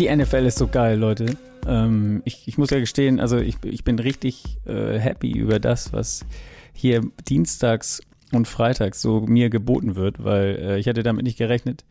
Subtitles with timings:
[0.00, 1.36] Die NFL ist so geil, Leute.
[1.66, 5.92] Ähm, ich, ich, muss ja gestehen, also ich, ich bin richtig äh, happy über das,
[5.92, 6.24] was
[6.72, 8.00] hier dienstags
[8.32, 11.84] und freitags so mir geboten wird, weil äh, ich hatte damit nicht gerechnet,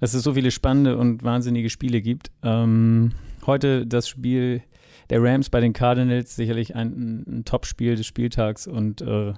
[0.00, 2.30] dass es so viele spannende und wahnsinnige Spiele gibt.
[2.42, 3.12] Ähm,
[3.44, 4.62] heute das Spiel
[5.10, 9.34] der Rams bei den Cardinals, sicherlich ein, ein Top-Spiel des Spieltags und äh,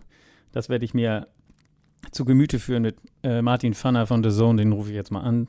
[0.53, 1.27] das werde ich mir
[2.11, 5.21] zu Gemüte führen mit äh, Martin Pfanner von The Zone, den rufe ich jetzt mal
[5.21, 5.49] an.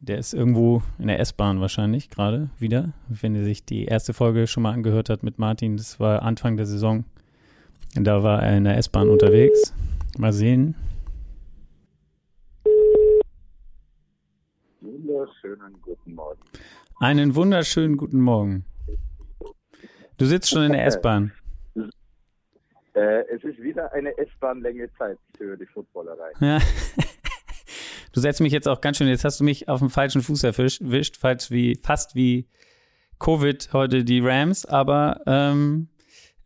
[0.00, 2.92] Der ist irgendwo in der S-Bahn wahrscheinlich gerade wieder.
[3.08, 6.56] Wenn er sich die erste Folge schon mal angehört hat mit Martin, das war Anfang
[6.56, 7.04] der Saison.
[7.94, 9.72] Da war er in der S-Bahn unterwegs.
[10.18, 10.74] Mal sehen.
[14.80, 16.40] Wunderschönen guten Morgen.
[17.02, 18.64] Einen wunderschönen guten Morgen.
[20.18, 21.32] Du sitzt schon in der S-Bahn.
[22.94, 26.30] Äh, es ist wieder eine S-Bahn-Länge Zeit für die Footballerei.
[26.38, 26.60] Ja.
[28.12, 30.44] Du setzt mich jetzt auch ganz schön, jetzt hast du mich auf dem falschen Fuß
[30.44, 32.46] erwischt, falsch wie, fast wie
[33.18, 35.88] Covid heute die Rams, aber ähm,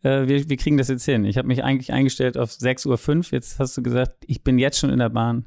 [0.01, 1.25] äh, wir, wir kriegen das jetzt hin.
[1.25, 4.79] Ich habe mich eigentlich eingestellt auf 6.05 Uhr, jetzt hast du gesagt, ich bin jetzt
[4.79, 5.45] schon in der Bahn.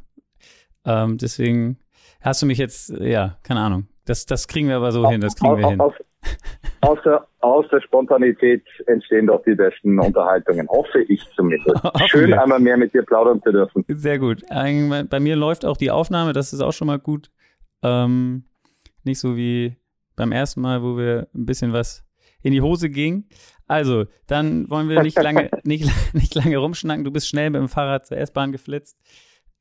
[0.85, 1.81] Ähm, deswegen
[2.21, 3.89] hast du mich jetzt, ja, keine Ahnung.
[4.11, 5.81] Das, das kriegen wir aber so hin, das kriegen wir hin.
[5.81, 5.95] Aus,
[6.81, 11.81] aus, der, aus der Spontanität entstehen doch die besten Unterhaltungen, hoffe ich zumindest.
[12.09, 13.85] Schön einmal mehr mit dir plaudern zu dürfen.
[13.87, 14.43] Sehr gut.
[14.49, 17.31] Bei mir läuft auch die Aufnahme, das ist auch schon mal gut.
[17.85, 18.43] Ähm,
[19.05, 19.77] nicht so wie
[20.17, 22.05] beim ersten Mal, wo wir ein bisschen was
[22.43, 23.29] in die Hose ging.
[23.69, 27.05] Also, dann wollen wir nicht lange, nicht, nicht lange rumschnacken.
[27.05, 28.99] Du bist schnell mit dem Fahrrad zur S-Bahn geflitzt.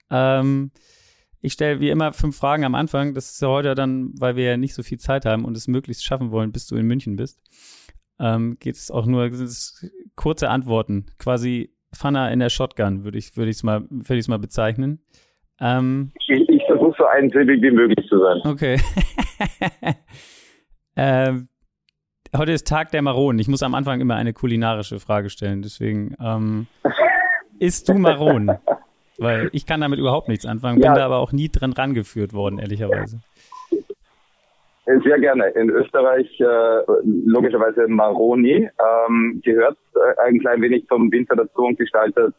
[0.10, 0.72] Ähm,
[1.42, 3.14] ich stelle wie immer fünf Fragen am Anfang.
[3.14, 5.68] Das ist ja heute dann, weil wir ja nicht so viel Zeit haben und es
[5.68, 7.42] möglichst schaffen wollen, bis du in München bist.
[8.20, 9.30] Ähm, geht es auch nur
[10.16, 11.06] kurze Antworten.
[11.18, 15.02] Quasi Pfanner in der Shotgun, würde ich es mal, würd mal bezeichnen.
[15.62, 18.42] Ähm, ich, ich versuche so einsilbig wie möglich zu sein.
[18.46, 18.80] Okay.
[20.96, 21.48] ähm,
[22.36, 23.40] heute ist Tag der Maronen.
[23.40, 25.62] Ich muss am Anfang immer eine kulinarische Frage stellen.
[25.62, 26.68] Deswegen, ähm,
[27.60, 28.58] isst du Maronen?
[29.20, 30.90] Weil ich kann damit überhaupt nichts anfangen, ja.
[30.90, 33.20] bin da aber auch nie dran rangeführt worden, ehrlicherweise.
[35.04, 35.50] Sehr gerne.
[35.50, 36.46] In Österreich äh,
[37.06, 38.70] logischerweise Maroni
[39.08, 42.34] ähm, gehört äh, ein klein wenig zum Winter dazu und gestaltet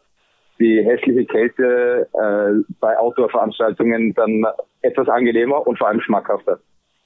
[0.59, 4.45] die hässliche Kälte äh, bei Outdoor-Veranstaltungen dann
[4.83, 6.59] etwas angenehmer und vor allem schmackhafter.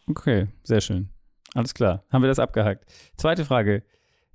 [0.09, 1.09] Okay, sehr schön.
[1.55, 2.05] Alles klar.
[2.11, 2.85] Haben wir das abgehakt.
[3.17, 3.83] Zweite Frage.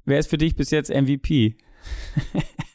[0.05, 1.57] Wer ist für dich bis jetzt MVP?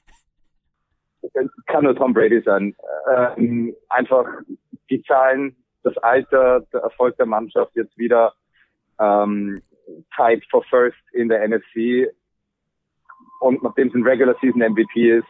[1.75, 2.77] kann nur Tom Brady sein.
[3.13, 4.27] Ähm, einfach
[4.89, 8.33] die Zahlen, das Alter, der Erfolg der Mannschaft jetzt wieder
[9.01, 9.61] ähm,
[10.17, 12.15] tied for first in der NFC
[13.41, 15.27] und nachdem es ein Regular Season MVP ist,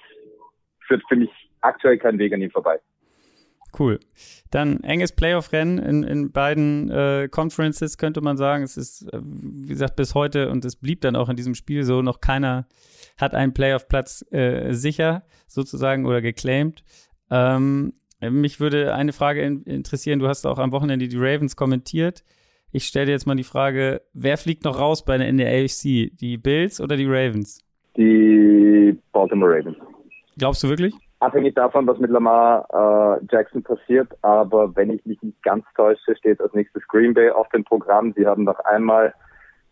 [0.87, 1.31] führt für mich
[1.63, 2.79] aktuell kein Weg an ihm vorbei.
[3.77, 3.99] Cool.
[4.51, 8.63] Dann enges Playoff-Rennen in, in beiden äh, Conferences, könnte man sagen.
[8.63, 11.85] Es ist, äh, wie gesagt, bis heute und es blieb dann auch in diesem Spiel
[11.85, 12.67] so, noch keiner
[13.17, 16.85] hat einen Playoff-Platz äh, sicher sozusagen oder geclaimed.
[17.31, 20.19] Ähm, mich würde eine Frage in, interessieren.
[20.19, 22.25] Du hast auch am Wochenende die Ravens kommentiert.
[22.71, 25.49] Ich stelle dir jetzt mal die Frage, wer fliegt noch raus bei der, in der
[25.49, 26.11] AFC?
[26.17, 27.61] Die Bills oder die Ravens?
[27.97, 29.77] Die Baltimore Ravens.
[30.37, 30.95] Glaubst du wirklich?
[31.25, 34.09] Abhängig davon, was mit Lamar äh, Jackson passiert.
[34.23, 38.13] Aber wenn ich mich nicht ganz täusche, steht als nächstes Green Bay auf dem Programm.
[38.17, 39.15] Sie haben noch einmal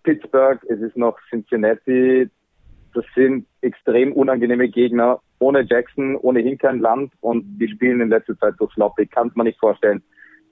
[0.02, 2.28] Pittsburgh, es ist noch Cincinnati.
[2.94, 5.20] Das sind extrem unangenehme Gegner.
[5.38, 9.06] Ohne Jackson, ohnehin kein Land und die spielen in letzter Zeit so sloppy.
[9.06, 10.02] Kann man nicht vorstellen,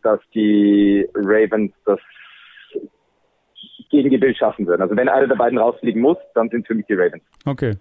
[0.03, 2.01] dass die Ravens das
[3.91, 4.83] gegen die Bild schaffen würden.
[4.83, 7.23] Also wenn einer der beiden rausfliegen muss, dann sind für mich die Ravens.
[7.45, 7.77] Okay.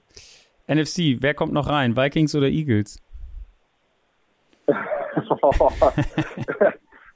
[0.68, 1.96] NFC, wer kommt noch rein?
[1.96, 3.02] Vikings oder Eagles?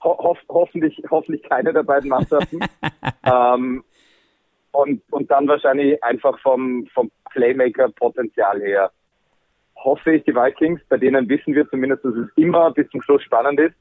[0.03, 2.59] Ho hoffentlich, hoffentlich keine der beiden Mannschaften.
[3.25, 3.83] ähm,
[4.71, 8.91] und, und dann wahrscheinlich einfach vom, vom Playmaker-Potenzial her.
[9.75, 13.21] Hoffe ich die Vikings, bei denen wissen wir zumindest, dass es immer bis zum Schluss
[13.23, 13.75] spannend ist.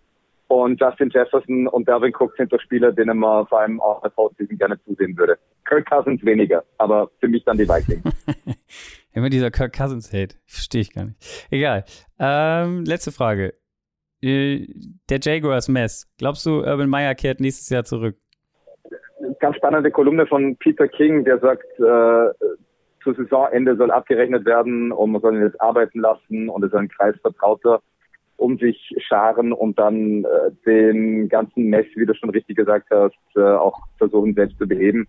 [0.49, 4.15] Und Justin Jefferson und Darwin Cook sind doch Spieler, denen man vor allem auch als
[4.15, 5.39] Postseason gerne zusehen würde.
[5.65, 8.03] Kirk Cousins weniger, aber für mich dann die Vikings.
[9.15, 10.37] Immer dieser Kirk Cousins-Hate.
[10.45, 11.47] Verstehe ich gar nicht.
[11.51, 11.85] Egal.
[12.19, 13.55] Ähm, letzte Frage.
[14.23, 14.67] Äh,
[15.11, 16.07] der Jaguars Mess.
[16.19, 18.17] Glaubst du, Urban Meyer kehrt nächstes Jahr zurück?
[19.41, 22.49] Ganz spannende Kolumne von Peter King, der sagt, äh,
[23.03, 26.81] zu Saisonende soll abgerechnet werden und man soll ihn jetzt arbeiten lassen und es soll
[26.81, 27.81] ein Kreis Vertrauter
[28.37, 33.15] um sich scharen und dann äh, den ganzen Mess, wie du schon richtig gesagt hast,
[33.37, 35.07] äh, auch versuchen selbst zu beheben.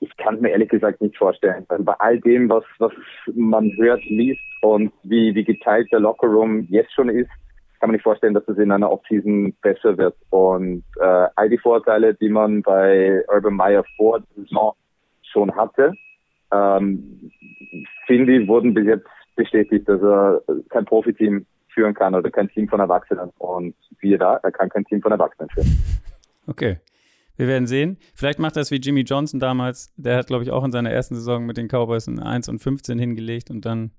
[0.00, 1.64] ich kann mir ehrlich gesagt nicht vorstellen.
[1.68, 2.92] Also bei all dem, was, was
[3.34, 7.30] man hört, liest und wie, wie geteilt der Lockerroom jetzt schon ist,
[7.78, 10.16] kann man nicht vorstellen, dass es in einer Offseason besser wird.
[10.30, 14.74] Und äh, all die Vorteile, die man bei Urban Meyer vor der Saison
[15.22, 15.92] schon hatte,
[16.52, 17.30] ähm,
[18.06, 22.68] finde ich, wurden bis jetzt bestätigt, dass er kein Profiteam führen kann oder kein Team
[22.68, 23.30] von Erwachsenen.
[23.38, 25.68] Und wie da, er kann kein Team von Erwachsenen führen.
[26.46, 26.78] Okay.
[27.36, 27.98] Wir werden sehen.
[28.14, 29.94] Vielleicht macht das wie Jimmy Johnson damals.
[29.96, 32.58] Der hat, glaube ich, auch in seiner ersten Saison mit den Cowboys ein 1 und
[32.58, 33.92] 15 hingelegt und dann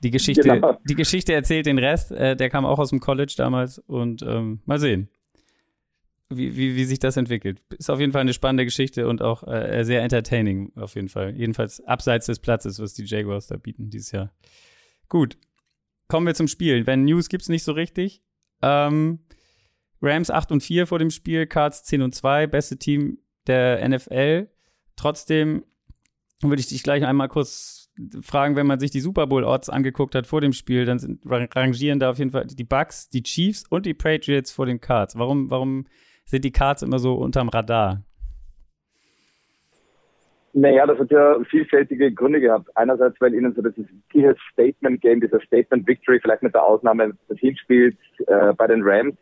[0.00, 0.78] die Geschichte, genau.
[0.88, 2.12] die Geschichte erzählt den Rest.
[2.12, 5.08] Äh, der kam auch aus dem College damals und ähm, mal sehen,
[6.28, 7.60] wie, wie, wie sich das entwickelt.
[7.76, 11.34] Ist auf jeden Fall eine spannende Geschichte und auch äh, sehr entertaining auf jeden Fall.
[11.34, 14.32] Jedenfalls abseits des Platzes, was die Jaguars da bieten dieses Jahr.
[15.08, 15.36] Gut,
[16.06, 16.86] kommen wir zum Spiel.
[16.86, 18.22] Wenn News gibt es nicht so richtig.
[18.62, 19.20] Ähm,
[20.00, 24.48] Rams 8 und 4 vor dem Spiel, Cards 10 und 2, beste Team der NFL.
[24.96, 25.64] Trotzdem
[26.40, 27.77] würde ich dich gleich einmal kurz
[28.22, 31.20] fragen, wenn man sich die Super Bowl Odds angeguckt hat vor dem Spiel, dann sind,
[31.24, 35.18] rangieren da auf jeden Fall die Bucks, die Chiefs und die Patriots vor den Cards.
[35.18, 35.86] Warum, warum
[36.24, 38.02] sind die Cards immer so unterm Radar?
[40.54, 42.68] Naja, das hat ja vielfältige Gründe gehabt.
[42.74, 47.96] Einerseits, weil ihnen so dieses, Statement-Game, dieser Statement-Victory, vielleicht mit der Ausnahme des Hinspiels
[48.26, 49.14] äh, bei den Rams,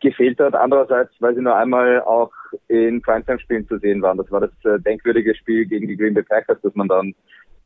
[0.00, 0.54] gefehlt hat.
[0.54, 2.32] Andererseits, weil sie nur einmal auch
[2.68, 4.18] in Primetime-Spielen zu sehen waren.
[4.18, 7.14] Das war das äh, denkwürdige Spiel gegen die Green Bay Packers, das man dann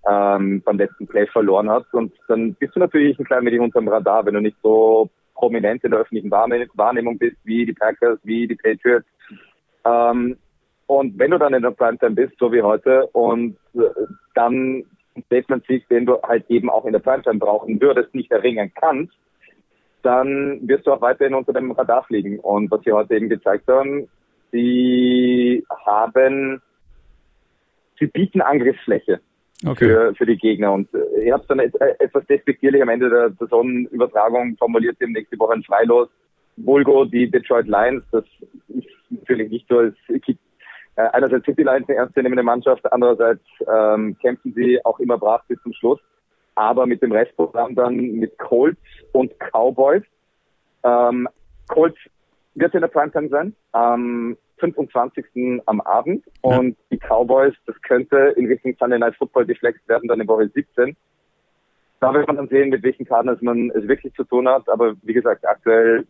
[0.08, 1.86] ähm, beim letzten Play verloren hat.
[1.92, 5.82] Und dann bist du natürlich ein klein wenig unterm Radar, wenn du nicht so prominent
[5.84, 9.06] in der öffentlichen Wahrnehmung bist wie die Packers, wie die Patriots.
[9.84, 10.36] Ähm,
[10.86, 13.80] und wenn du dann in der Primetime bist, so wie heute, und äh,
[14.34, 14.84] dann
[15.16, 19.12] ein Statement-Sieg, den du halt eben auch in der Primetime brauchen würdest, nicht erringen kannst,
[20.02, 22.38] dann wirst du auch weiterhin unter dem Radar fliegen.
[22.40, 24.08] Und was sie heute eben gezeigt haben,
[24.50, 26.60] sie haben,
[27.98, 29.20] sie bieten Angriffsfläche
[29.66, 29.86] okay.
[29.86, 30.72] für, für die Gegner.
[30.72, 35.04] Und äh, ihr habt dann et, äh, etwas despektierlich am Ende der Saisonübertragung formuliert, sie
[35.04, 36.08] haben nächste Woche ein Freilos.
[36.56, 38.24] Vulgo, die Detroit Lions, das
[38.68, 40.40] ist natürlich nicht so, es gibt
[40.96, 45.40] äh, einerseits sind die Lions eine ernstzunehmende Mannschaft, andererseits ähm, kämpfen sie auch immer brav
[45.48, 45.98] bis zum Schluss
[46.54, 48.80] aber mit dem Restprogramm dann mit Colts
[49.12, 50.02] und Cowboys.
[50.84, 51.28] Ähm,
[51.68, 51.98] Colts
[52.54, 55.60] wird in der Primetime sein, am 25.
[55.66, 56.76] am Abend und ja.
[56.92, 60.96] die Cowboys, das könnte in Richtung Sunday Night Football geflext werden, dann in Woche 17.
[62.00, 64.94] Da wird man dann sehen, mit welchen Karten man es wirklich zu tun hat, aber
[65.02, 66.06] wie gesagt, aktuell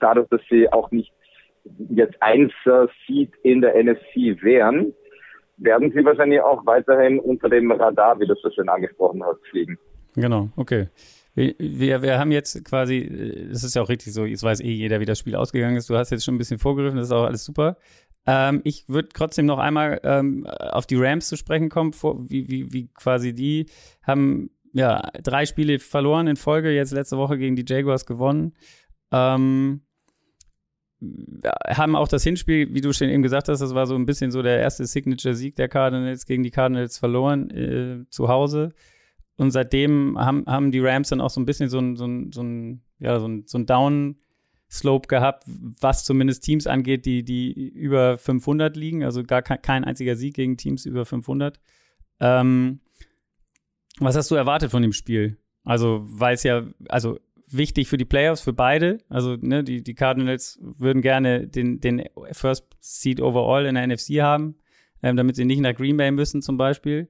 [0.00, 1.12] dadurch, dass sie auch nicht
[1.90, 2.52] jetzt eins
[3.06, 4.94] Seed in der NFC wären,
[5.56, 9.78] werden sie wahrscheinlich auch weiterhin unter dem Radar, wie du so schön angesprochen hast, fliegen.
[10.14, 10.88] Genau, okay.
[11.34, 15.00] Wir, wir haben jetzt quasi, das ist ja auch richtig so, jetzt weiß eh jeder,
[15.00, 15.90] wie das Spiel ausgegangen ist.
[15.90, 17.76] Du hast jetzt schon ein bisschen vorgegriffen, das ist auch alles super.
[18.26, 22.48] Ähm, ich würde trotzdem noch einmal ähm, auf die Rams zu sprechen kommen, vor, wie,
[22.48, 23.66] wie, wie quasi die
[24.02, 28.54] haben ja drei Spiele verloren in Folge, jetzt letzte Woche gegen die Jaguars gewonnen.
[29.12, 29.82] Ähm,
[31.68, 34.30] haben auch das Hinspiel, wie du schon eben gesagt hast, das war so ein bisschen
[34.30, 38.72] so der erste Signature-Sieg der Cardinals gegen die Cardinals verloren äh, zu Hause.
[39.36, 42.32] Und seitdem haben, haben die Rams dann auch so ein bisschen so ein, so ein,
[42.32, 47.52] so ein, ja, so ein, so ein Down-Slope gehabt, was zumindest Teams angeht, die, die
[47.68, 49.02] über 500 liegen.
[49.02, 51.58] Also gar kein, einziger Sieg gegen Teams über 500.
[52.20, 52.80] Ähm,
[53.98, 55.36] was hast du erwartet von dem Spiel?
[55.64, 58.98] Also, weil es ja, also wichtig für die Playoffs, für beide.
[59.08, 64.20] Also, ne, die, die Cardinals würden gerne den, den First Seed overall in der NFC
[64.20, 64.56] haben,
[65.02, 67.08] ähm, damit sie nicht nach Green Bay müssen, zum Beispiel.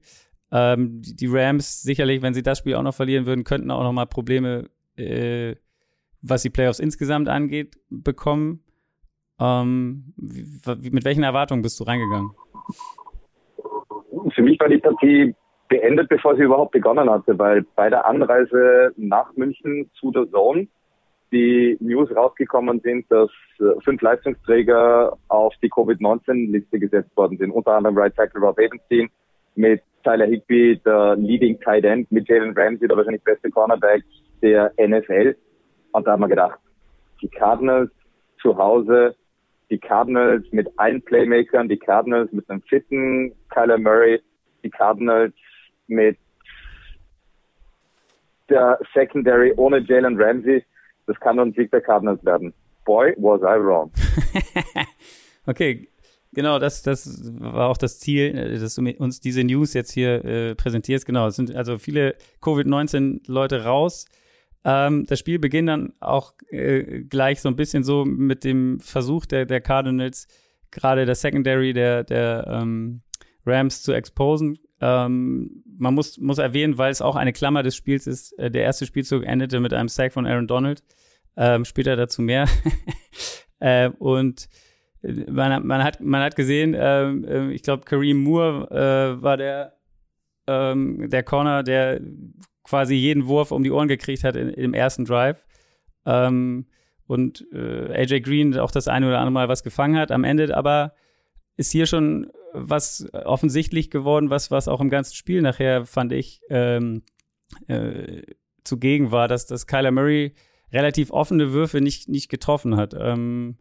[0.51, 3.91] Ähm, die, Rams sicherlich, wenn sie das Spiel auch noch verlieren würden, könnten auch noch
[3.91, 5.55] mal Probleme, äh,
[6.21, 8.63] was die Playoffs insgesamt angeht, bekommen.
[9.39, 12.31] Ähm, wie, mit welchen Erwartungen bist du reingegangen?
[14.33, 15.35] Für mich war die Partie
[15.67, 20.67] beendet, bevor sie überhaupt begonnen hatte, weil bei der Anreise nach München zu der Zone
[21.31, 27.73] die News rausgekommen sind, dass äh, fünf Leistungsträger auf die Covid-19-Liste gesetzt worden sind, unter
[27.73, 29.09] anderem Right Tackle Rob Evenstein
[29.55, 34.03] mit Tyler Higby, der Leading Tight End, mit Jalen Ramsey, der wahrscheinlich beste Cornerback
[34.41, 35.35] der NFL.
[35.91, 36.59] Und da haben wir gedacht,
[37.21, 37.91] die Cardinals
[38.39, 39.15] zu Hause,
[39.71, 44.21] die Cardinals mit allen Playmakern, die Cardinals mit einem fitten Kyler Murray,
[44.63, 45.33] die Cardinals
[45.87, 46.17] mit
[48.47, 50.63] der Secondary ohne Jalen Ramsey.
[51.07, 52.53] Das kann nur ein Sieg der Cardinals werden.
[52.85, 53.91] Boy, was I wrong.
[55.47, 55.87] okay,
[56.35, 60.23] genau, das, das war auch das Ziel, äh, dass du uns diese News jetzt hier
[60.23, 61.05] äh, präsentierst.
[61.05, 64.05] Genau, es sind also viele Covid-19-Leute raus.
[64.63, 69.25] Ähm, das Spiel beginnt dann auch äh, gleich so ein bisschen so mit dem Versuch
[69.25, 70.27] der, der Cardinals,
[70.71, 73.01] gerade der Secondary der, der ähm,
[73.45, 74.59] Rams zu exposen.
[74.81, 78.63] Ähm, man muss, muss erwähnen, weil es auch eine Klammer des Spiels ist, äh, der
[78.63, 80.83] erste Spielzug endete mit einem Sack von Aaron Donald.
[81.37, 82.47] Ähm, später dazu mehr.
[83.59, 84.47] äh, und
[85.29, 89.77] man, man, hat, man hat gesehen, ähm, äh, ich glaube, Kareem Moore äh, war der,
[90.47, 92.01] ähm, der Corner, der
[92.63, 95.45] quasi jeden Wurf um die Ohren gekriegt hat in, im ersten Drive.
[96.05, 96.65] Ähm,
[97.07, 100.11] und äh, AJ Green auch das eine oder andere Mal was gefangen hat.
[100.11, 100.93] Am Ende aber
[101.57, 106.41] ist hier schon was offensichtlich geworden, was, was auch im ganzen Spiel nachher, fand ich,
[106.49, 107.03] ähm,
[107.67, 108.23] äh,
[108.63, 110.33] zugegen war, dass, dass Kyler Murray
[110.71, 112.95] relativ offene Würfe nicht, nicht getroffen hat.
[112.97, 113.57] Ähm,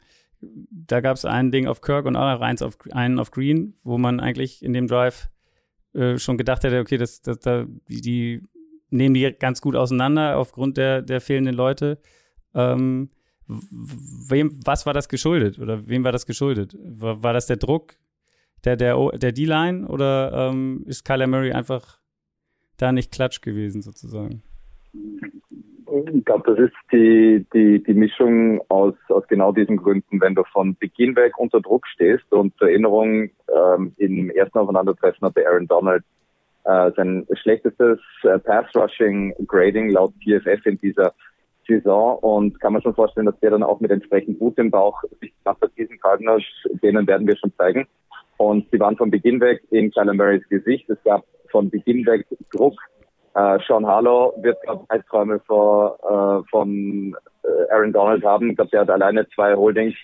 [0.71, 3.99] da gab es ein Ding auf Kirk und auch eins auf, einen auf Green, wo
[3.99, 5.31] man eigentlich in dem Drive
[5.95, 8.43] äh, schon gedacht hätte, okay, das, das, da, die, die
[8.91, 11.99] nehmen die ganz gut auseinander aufgrund der, der fehlenden Leute.
[12.55, 13.11] Ähm,
[13.47, 15.59] wem, was war das geschuldet?
[15.59, 16.77] Oder wem war das geschuldet?
[16.81, 17.97] War, war das der Druck
[18.65, 21.99] der, der, der D-Line oder ähm, ist Kyler Murray einfach
[22.77, 24.43] da nicht klatsch gewesen, sozusagen?
[25.95, 30.21] Ich glaube, das ist die, die, die Mischung aus, aus genau diesen Gründen.
[30.21, 35.27] Wenn du von Beginn weg unter Druck stehst und zur Erinnerung, ähm, im ersten Aufeinandertreffen
[35.27, 36.03] hatte Aaron Donald
[36.65, 41.13] äh, sein schlechtestes äh, Pass-Rushing-Grading laut PFF in dieser
[41.67, 45.01] Saison und kann man schon vorstellen, dass der dann auch mit entsprechend Wut im Bauch
[45.21, 46.45] sich nach diesen Cardinals,
[46.83, 47.87] denen werden wir schon zeigen.
[48.37, 50.91] Und sie waren von Beginn weg in Kyler Murrays Gesicht.
[50.91, 52.75] Es gab von Beginn weg Druck.
[53.35, 58.51] Äh, Sean Harlow wird, glaube ich, Träume vor, äh, von äh, Aaron Donald haben.
[58.51, 59.95] Ich glaube, der hat alleine zwei Holdings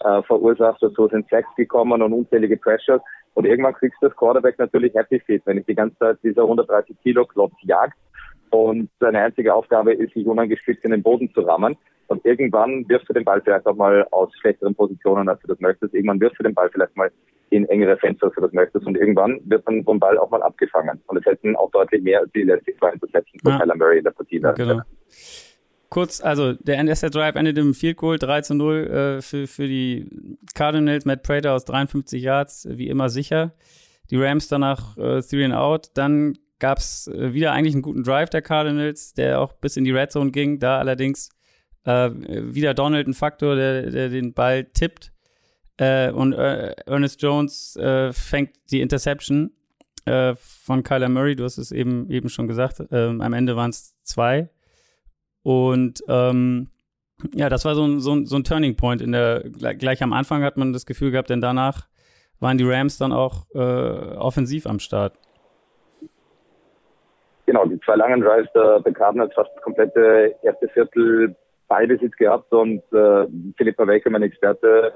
[0.00, 0.82] äh, verursacht.
[0.82, 3.00] Dazu sind Sacks gekommen und unzählige Pressures.
[3.34, 6.42] Und irgendwann kriegst du das Quarterback natürlich happy fit, wenn ich die ganze Zeit dieser
[6.42, 7.98] 130 Kilo Klotz jagt
[8.50, 11.76] und seine einzige Aufgabe ist, sich unangespitzt in den Boden zu rammen.
[12.08, 15.60] Und irgendwann wirfst du den Ball vielleicht auch mal aus schlechteren Positionen, als du das
[15.60, 15.94] möchtest.
[15.94, 17.10] Irgendwann wirfst du den Ball vielleicht mal
[17.50, 18.86] in engere Fenster, als du das möchtest.
[18.86, 21.00] Und irgendwann wird dann vom Ball auch mal abgefangen.
[21.06, 23.58] Und es hätten auch deutlich mehr als die letzten zwei Interceptions von ja.
[23.58, 24.40] Kyler Murray in der Partie.
[24.40, 24.80] Genau.
[25.88, 29.68] Kurz, also der erste Drive endet im Field Goal 3 zu 0 äh, für, für
[29.68, 30.10] die
[30.54, 31.04] Cardinals.
[31.04, 33.54] Matt Prater aus 53 Yards, wie immer sicher.
[34.10, 35.90] Die Rams danach äh, three and out.
[35.94, 39.84] Dann gab es äh, wieder eigentlich einen guten Drive der Cardinals, der auch bis in
[39.84, 40.58] die Red Zone ging.
[40.58, 41.30] Da allerdings
[41.86, 45.12] äh, wieder Donald ein Faktor, der, der den Ball tippt.
[45.78, 49.52] Äh, und äh, Ernest Jones äh, fängt die Interception
[50.04, 51.36] äh, von Kyler Murray.
[51.36, 52.82] Du hast es eben, eben schon gesagt.
[52.90, 54.48] Ähm, am Ende waren es zwei.
[55.42, 56.70] Und ähm,
[57.34, 59.00] ja, das war so ein, so, ein, so ein Turning Point.
[59.00, 59.44] In der,
[59.78, 61.86] gleich am Anfang hat man das Gefühl gehabt, denn danach
[62.40, 65.16] waren die Rams dann auch offensiv am Start.
[67.46, 71.34] Genau, die zwei langen Drives der, der Cardinals fast komplette erste Viertel
[71.68, 74.92] Ballbesitz gehabt und äh, Philippa Wecker, mein Experte,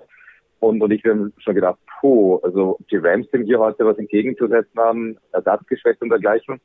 [0.61, 4.79] und, und ich habe schon gedacht, puh, also die Rams dem hier heute was entgegenzusetzen
[4.79, 6.61] haben, Ersatzgeschwächt und dergleichen.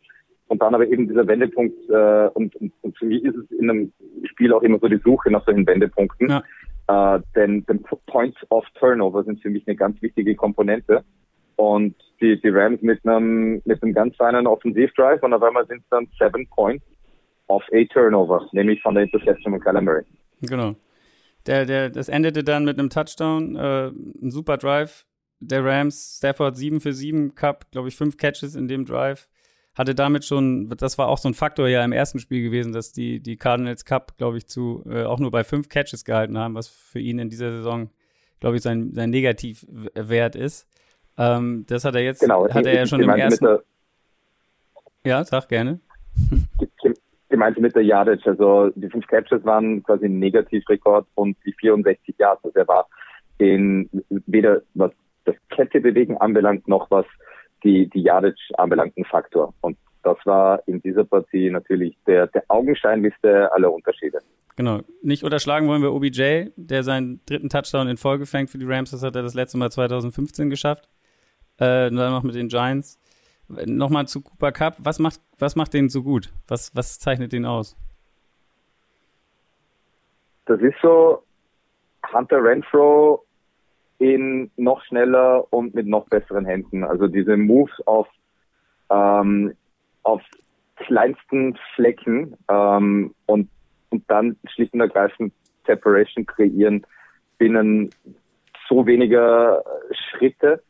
[0.47, 3.69] Und dann aber eben dieser Wendepunkt, äh, und, und, und für mich ist es in
[3.69, 3.93] einem
[4.25, 6.29] Spiel auch immer so die Suche nach solchen Wendepunkten.
[6.29, 7.15] Ja.
[7.15, 11.03] Äh, denn, denn Points of Turnover sind für mich eine ganz wichtige Komponente.
[11.55, 15.79] Und die, die Rams mit einem, mit einem ganz feinen Offensivdrive und auf einmal sind
[15.79, 16.85] es dann seven Points
[17.47, 20.03] of a Turnover, nämlich von der Interception von Kyler Murray.
[20.41, 20.75] Genau.
[21.45, 25.05] Der, der, das endete dann mit einem Touchdown, äh, ein super Drive
[25.39, 29.27] der Rams, Stafford 7 für 7 Cup, glaube ich, fünf Catches in dem Drive.
[29.75, 32.93] Hatte damit schon, das war auch so ein Faktor ja im ersten Spiel gewesen, dass
[32.93, 36.55] die, die Cardinals Cup, glaube ich, zu äh, auch nur bei fünf Catches gehalten haben,
[36.55, 37.89] was für ihn in dieser Saison,
[38.39, 40.67] glaube ich, sein, sein Negativwert ist.
[41.17, 43.59] Ähm, das hat er jetzt, genau, hat er ja schon im ersten.
[45.03, 45.79] Ja, sag gerne.
[47.45, 52.15] Gemeint mit der Yardage, also die fünf Catches waren quasi ein Negativrekord und die 64
[52.17, 52.43] Yards.
[52.43, 52.87] Also er war
[53.37, 53.89] in
[54.25, 54.91] weder was
[55.25, 57.05] das Kette bewegen anbelangt, noch was
[57.63, 59.53] die, die Yardage anbelangt ein Faktor.
[59.61, 64.19] Und das war in dieser Partie natürlich der, der Augenscheinlichste aller Unterschiede.
[64.55, 64.81] Genau.
[65.01, 68.91] Nicht unterschlagen wollen wir OBJ, der seinen dritten Touchdown in Folge fängt für die Rams.
[68.91, 70.87] Das hat er das letzte Mal 2015 geschafft.
[71.57, 72.99] Äh, dann noch mit den Giants.
[73.47, 74.75] Nochmal zu Cooper Cup.
[74.79, 76.33] Was macht, was macht den so gut?
[76.47, 77.77] Was, was zeichnet den aus?
[80.45, 81.23] Das ist so
[82.11, 83.23] Hunter Renfro
[83.97, 86.83] in noch schneller und mit noch besseren Händen.
[86.83, 88.07] Also diese Moves auf,
[88.89, 89.53] ähm,
[90.03, 90.21] auf
[90.75, 93.49] kleinsten Flecken ähm, und,
[93.89, 95.33] und dann schlicht und ergreifend
[95.65, 96.85] Separation kreieren
[97.37, 97.89] binnen
[98.67, 100.61] so weniger Schritte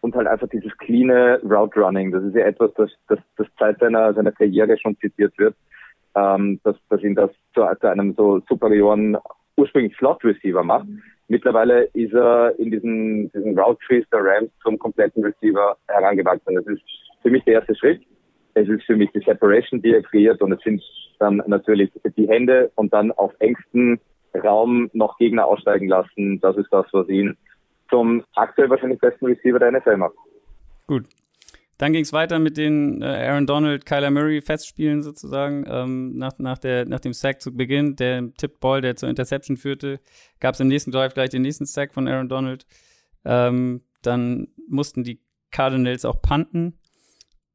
[0.00, 2.10] und halt einfach dieses clean Route Running.
[2.10, 5.54] Das ist ja etwas, das, das, das seit seiner, seiner Karriere schon zitiert wird,
[6.14, 9.16] ähm, dass, dass ihn das zu, zu einem so superioren
[9.56, 10.86] ursprünglich Slot Receiver macht.
[11.28, 16.54] Mittlerweile ist er in diesen, diesen Route Trees der Rams zum kompletten Receiver herangewachsen.
[16.54, 16.82] Das ist
[17.22, 18.02] für mich der erste Schritt.
[18.54, 20.82] Es ist für mich die Separation, die er kreiert und es sind
[21.20, 24.00] dann natürlich die Hände und dann auf engstem
[24.42, 26.40] Raum noch Gegner aussteigen lassen.
[26.40, 27.36] Das ist das, was ihn
[27.90, 30.14] zum aktuell wahrscheinlich besten Receiver der NFL macht.
[30.86, 31.06] Gut.
[31.78, 35.64] Dann ging es weiter mit den äh, Aaron Donald, Kyler Murray Festspielen sozusagen.
[35.66, 39.98] Ähm, nach, nach, der, nach dem Sack zu Beginn, der Tip-Ball, der zur Interception führte,
[40.40, 42.66] gab es im nächsten Drive gleich den nächsten Sack von Aaron Donald.
[43.24, 45.20] Ähm, dann mussten die
[45.50, 46.78] Cardinals auch punten.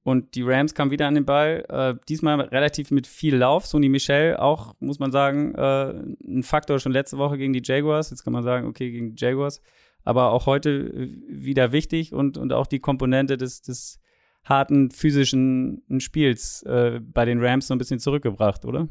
[0.02, 1.66] Und die Rams kamen wieder an den Ball.
[1.70, 3.66] Äh, diesmal relativ mit viel Lauf.
[3.66, 5.94] Sony Michel auch, muss man sagen, äh,
[6.28, 8.12] ein Faktor schon letzte Woche gegen die Jaguars.
[8.12, 9.62] Jetzt kann man sagen, okay, gegen die Jaguars.
[10.06, 14.00] Aber auch heute wieder wichtig und, und auch die Komponente des, des
[14.46, 18.88] harten physischen Spiels äh, bei den Rams so ein bisschen zurückgebracht, oder?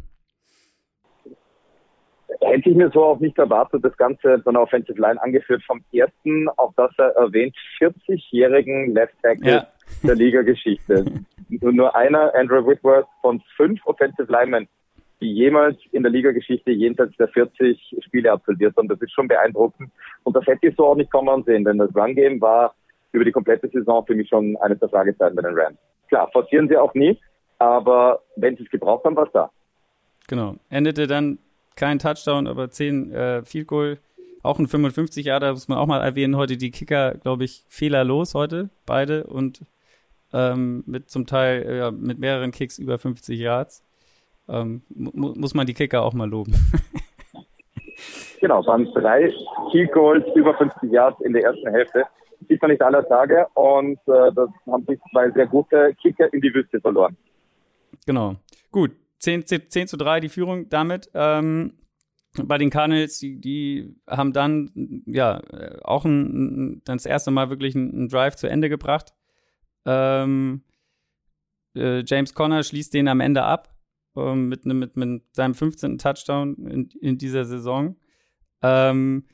[2.41, 5.83] Hätte ich mir so auch nicht erwartet, das Ganze von der Offensive Line angeführt vom
[5.93, 9.67] ersten, auf das er erwähnt, 40-jährigen Left Tackle ja.
[10.03, 11.05] der Liga-Geschichte.
[11.49, 14.69] nur, nur einer, Andrew Whitworth, von fünf Offensive Linemen,
[15.21, 18.89] die jemals in der Liga-Geschichte jenseits der 40 Spiele absolviert haben.
[18.89, 19.91] Das ist schon beeindruckend.
[20.25, 22.75] Und das hätte ich so auch nicht kommen sehen, denn das Run-Game war
[23.13, 25.79] über die komplette Saison für mich schon eines der Fragezeichen bei den Rams.
[26.09, 27.19] Klar, forcieren sie auch nie,
[27.59, 29.51] aber wenn sie es gebraucht haben, war es da.
[30.29, 30.57] Genau.
[30.69, 31.39] Endete dann
[31.77, 33.99] kein Touchdown, aber 10 äh, Field Goal.
[34.43, 36.37] Auch ein 55 Jahre, muss man auch mal erwähnen.
[36.37, 39.25] Heute die Kicker, glaube ich, fehlerlos heute, beide.
[39.25, 39.63] Und
[40.33, 43.83] ähm, mit zum Teil äh, mit mehreren Kicks über 50 Yards.
[44.49, 46.55] Ähm, mu muss man die Kicker auch mal loben.
[48.41, 49.33] genau, waren drei
[49.71, 52.05] Field Goals über 50 Yards in der ersten Hälfte.
[52.49, 53.47] Sieht man nicht aller Tage.
[53.55, 57.17] Und äh, das haben sich zwei sehr gute Kicker in die Wüste verloren.
[58.07, 58.37] Genau.
[58.71, 61.11] Gut, 10, 10 zu 3 die Führung damit.
[61.15, 61.75] Ähm,
[62.43, 65.41] bei den Cardinals, die, die haben dann ja
[65.83, 69.15] auch ein, dann das erste Mal wirklich einen, Drive zu Ende gebracht.
[69.87, 70.65] Ähm,
[71.77, 73.74] äh, James Conner schließt den am Ende ab
[74.17, 75.99] ähm, mit, mit, mit seinem 15.
[75.99, 77.97] Touchdown in, in dieser Saison.
[78.63, 79.27] Ähm,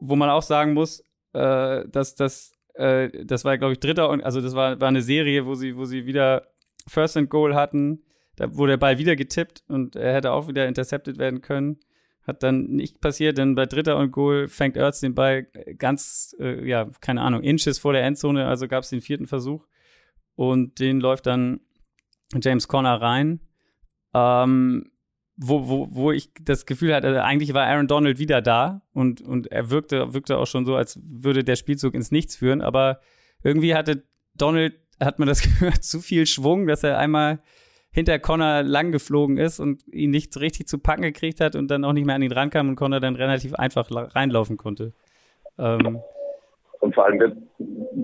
[0.00, 4.22] wo man auch sagen muss, äh, dass das, äh, das war, glaube ich, dritter und
[4.22, 6.48] also das war, war eine Serie, wo sie, wo sie wieder
[6.88, 8.02] First and Goal hatten
[8.36, 11.80] da wurde der Ball wieder getippt und er hätte auch wieder intercepted werden können.
[12.22, 15.44] Hat dann nicht passiert, denn bei dritter und Goal fängt Ertz den Ball
[15.76, 19.66] ganz, äh, ja, keine Ahnung, Inches vor der Endzone, also gab es den vierten Versuch.
[20.34, 21.60] Und den läuft dann
[22.40, 23.40] James Conner rein.
[24.14, 24.90] Ähm,
[25.36, 29.50] wo, wo, wo ich das Gefühl hatte, eigentlich war Aaron Donald wieder da und, und
[29.50, 33.00] er wirkte, wirkte auch schon so, als würde der Spielzug ins Nichts führen, aber
[33.42, 37.42] irgendwie hatte Donald, hat man das gehört, zu viel Schwung, dass er einmal
[37.90, 41.84] hinter Connor lang geflogen ist und ihn nicht richtig zu packen gekriegt hat und dann
[41.84, 44.94] auch nicht mehr an ihn rankam und Connor dann relativ einfach reinlaufen konnte.
[45.58, 46.00] Ähm,
[46.82, 47.36] und vor allem, wird,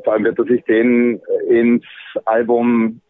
[0.04, 1.84] vor allem wird er sich den ins
[2.26, 3.00] Album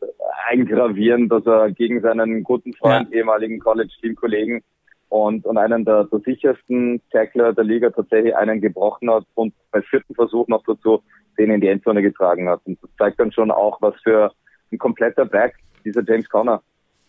[0.48, 3.18] eingravieren, dass er gegen seinen guten Freund, ja.
[3.18, 4.62] ehemaligen College-Teamkollegen
[5.10, 9.82] und, und einen der, der sichersten Tackler der Liga tatsächlich einen gebrochen hat und bei
[9.82, 11.02] vierten Versuch noch dazu
[11.38, 12.60] den in die Endzone getragen hat.
[12.64, 14.32] Und das zeigt dann schon auch, was für
[14.72, 15.54] ein kompletter Back
[15.84, 16.62] dieser James Conner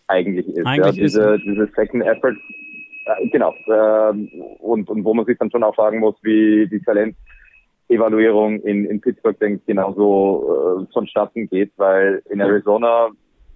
[0.06, 0.66] eigentlich ist.
[0.66, 2.36] Eigentlich ja, diese, ist diese Second Effort,
[3.06, 3.54] äh, genau.
[3.66, 4.12] Äh,
[4.58, 6.78] und, und wo man sich dann schon auch fragen muss, wie die
[7.90, 13.10] Talentevaluierung in, in Pittsburgh denkt, genauso äh, vonstatten geht, weil in Arizona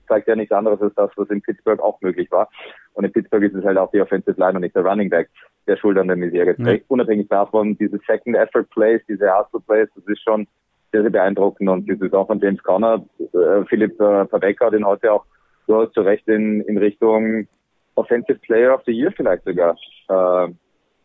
[0.08, 2.48] zeigt ja nichts anderes als das, was in Pittsburgh auch möglich war.
[2.94, 5.30] Und in Pittsburgh ist es halt auch die Offensive Line und nicht der Running Back,
[5.66, 6.90] der Schuld an der Misere trägt.
[6.90, 6.94] Mhm.
[6.94, 10.46] Unabhängig davon, diese Second Effort Plays, diese Hustle Plays, das ist schon
[10.92, 11.68] sehr, sehr beeindruckend.
[11.68, 15.24] Und die Saison von James Conner, äh, Philipp äh, Verbecker hat ihn heute auch
[15.66, 17.46] durchaus zu Recht in, in Richtung
[17.94, 19.76] Offensive Player of the Year vielleicht sogar
[20.08, 20.52] äh,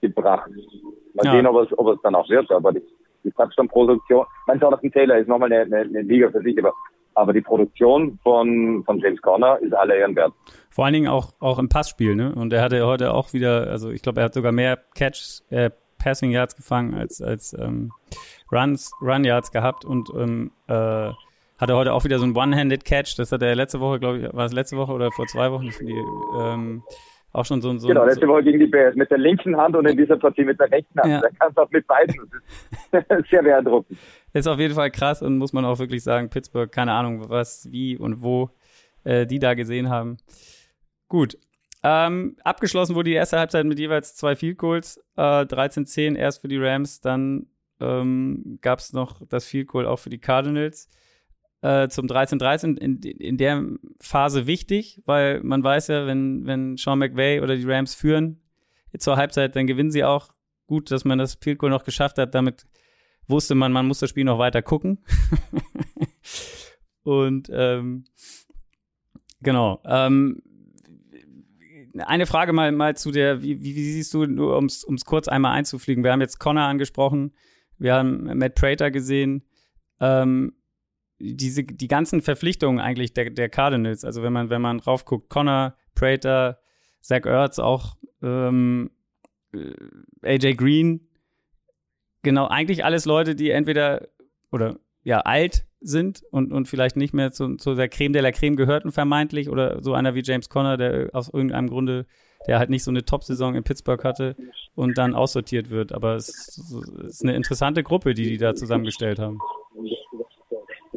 [0.01, 0.49] gebracht.
[1.13, 1.31] Mal ja.
[1.31, 2.81] sehen, ob es, ob es dann auch wird, aber die,
[3.23, 6.73] die Touchdown-Produktion, mein Jonathan Taylor ist nochmal eine, eine, eine Liga für sich, aber
[7.15, 10.31] aber die Produktion von, von James Conner ist alle Ehrenwert.
[10.69, 12.33] Vor allen Dingen auch, auch im Passspiel, ne?
[12.33, 15.69] Und er hatte heute auch wieder, also ich glaube, er hat sogar mehr Catch, äh,
[15.97, 17.91] Passing Yards gefangen als, als ähm,
[18.51, 20.73] Runs, Run Yards gehabt und ähm, äh,
[21.57, 23.17] hatte heute auch wieder so ein One-Handed Catch.
[23.17, 25.69] Das hat er letzte Woche, glaube ich, war es letzte Woche oder vor zwei Wochen?
[25.81, 26.03] Die,
[26.39, 26.83] ähm,
[27.31, 29.85] auch schon so, so Genau, letzte Woche gegen die Bears mit der linken Hand und
[29.85, 31.11] in dieser Partie mit der rechten Hand.
[31.11, 31.21] Ja.
[31.21, 32.15] Da kannst du auch mit beiden.
[33.29, 33.97] Sehr beeindruckend.
[34.33, 37.71] Ist auf jeden Fall krass und muss man auch wirklich sagen, Pittsburgh, keine Ahnung, was,
[37.71, 38.49] wie und wo
[39.03, 40.17] äh, die da gesehen haben.
[41.07, 41.37] Gut.
[41.81, 44.97] Ähm, abgeschlossen wurde die erste Halbzeit mit jeweils zwei Field Goals.
[45.15, 47.47] Äh, 13-10 erst für die Rams, dann
[47.79, 50.89] ähm, gab es noch das Field Goal auch für die Cardinals
[51.61, 53.63] äh, zum 13-13 in, in der
[53.99, 58.41] Phase wichtig, weil man weiß ja, wenn, wenn Sean McVay oder die Rams führen
[58.97, 60.29] zur Halbzeit, dann gewinnen sie auch
[60.67, 62.33] gut, dass man das Field Goal noch geschafft hat.
[62.33, 62.65] Damit
[63.27, 65.03] wusste man, man muss das Spiel noch weiter gucken.
[67.03, 68.05] Und ähm,
[69.41, 69.81] genau.
[69.85, 70.41] Ähm,
[71.97, 75.53] eine Frage mal, mal zu der, wie, wie, siehst du, nur um es kurz einmal
[75.53, 77.33] einzufliegen, wir haben jetzt Connor angesprochen,
[77.77, 79.43] wir haben Matt Prater gesehen,
[79.99, 80.53] ähm,
[81.19, 85.29] diese, die ganzen Verpflichtungen eigentlich der, der Cardinals, also wenn man, wenn man drauf guckt,
[85.29, 86.59] Connor, Prater,
[87.01, 88.91] Zach Ertz, auch ähm,
[89.53, 89.73] äh,
[90.23, 91.07] AJ Green,
[92.23, 94.07] genau, eigentlich alles Leute, die entweder
[94.51, 98.31] oder ja alt sind und, und vielleicht nicht mehr zu, zu der Creme de la
[98.31, 102.05] Creme gehörten vermeintlich oder so einer wie James Conner, der aus irgendeinem Grunde,
[102.47, 104.35] der halt nicht so eine Top-Saison in Pittsburgh hatte
[104.75, 105.93] und dann aussortiert wird.
[105.93, 106.59] Aber es
[107.07, 109.39] ist eine interessante Gruppe, die die da zusammengestellt haben.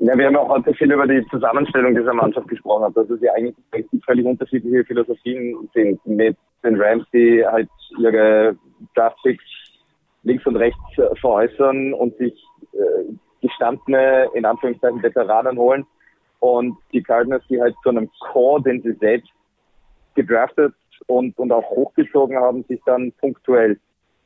[0.05, 3.35] Ja, wir haben auch heute viel über die Zusammenstellung dieser Mannschaft gesprochen, dass es ja
[3.35, 3.55] eigentlich
[4.05, 7.69] völlig unterschiedliche Philosophien sind mit den Rams, die halt
[8.01, 8.57] ihre
[8.97, 9.45] Draftpicks
[10.25, 10.81] links und rechts
[11.21, 12.35] veräußern und sich
[12.73, 13.13] äh,
[13.43, 15.87] gestandene, in Anführungszeichen, Veteranen holen.
[16.41, 19.31] Und die Cardinals, die halt zu einem Core, den sie selbst
[20.17, 20.75] gedraftet
[21.07, 23.79] und, und auch hochgezogen haben, sich dann punktuell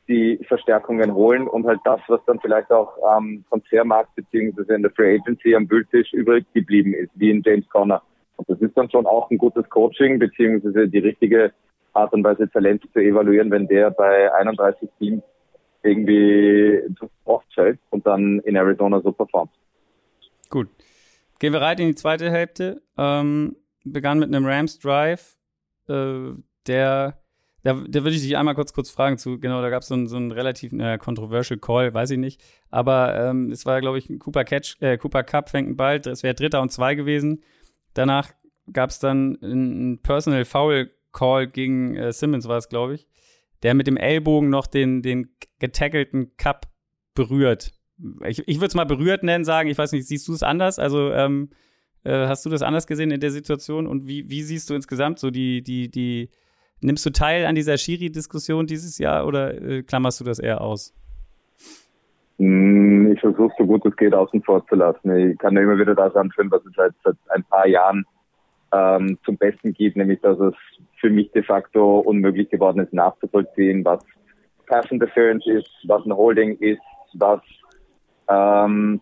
[0.07, 4.91] die Verstärkungen holen und halt das, was dann vielleicht auch am Transfermarkt beziehungsweise in der
[4.91, 8.01] Free Agency am Bildtisch übrig geblieben ist, wie in James Conner.
[8.37, 11.51] Und das ist dann schon auch ein gutes Coaching beziehungsweise die richtige
[11.93, 15.23] Art und Weise Talent zu evaluieren, wenn der bei 31 Teams
[15.83, 16.81] irgendwie
[17.25, 19.51] oft fällt und dann in Arizona so performt.
[20.49, 20.69] Gut.
[21.39, 22.81] Gehen wir rein in die zweite Hälfte.
[22.97, 25.37] Ähm, begann mit einem Rams Drive,
[25.87, 26.31] äh,
[26.67, 27.17] der
[27.63, 29.95] da, da würde ich dich einmal kurz kurz fragen zu, genau, da gab es so,
[29.95, 32.41] einen, so einen relativ äh, controversial Call, weiß ich nicht.
[32.69, 36.01] Aber ähm, es war, glaube ich, ein Cooper Catch, äh, Cooper Cup fängt einen Ball,
[36.05, 37.43] es wäre Dritter und Zwei gewesen.
[37.93, 38.31] Danach
[38.71, 43.07] gab es dann einen Personal Foul Call gegen äh, Simmons, war es, glaube ich
[43.63, 46.67] der mit dem Ellbogen noch den, den getackelten Cup
[47.13, 47.73] berührt.
[48.25, 49.69] Ich, ich würde es mal berührt nennen, sagen.
[49.69, 50.77] Ich weiß nicht, siehst du es anders?
[50.77, 51.49] Also, ähm,
[52.03, 53.87] äh, hast du das anders gesehen in der Situation?
[53.87, 56.29] Und wie, wie siehst du insgesamt so die, die, die,
[56.81, 60.93] nimmst du teil an dieser Schiri-Diskussion dieses Jahr oder äh, klammerst du das eher aus?
[62.37, 65.15] Hm, ich versuche so gut es geht außen vor zu lassen.
[65.15, 68.05] Ich kann ja immer wieder das anführen, was es seit, seit ein paar Jahren
[68.71, 70.53] ähm, zum Besten gibt, nämlich dass es
[70.99, 74.03] für mich de facto unmöglich geworden ist, nachzuvollziehen, was
[74.67, 76.81] Pass Interference ist, was ein Holding ist,
[77.13, 77.41] was
[78.27, 79.01] ähm,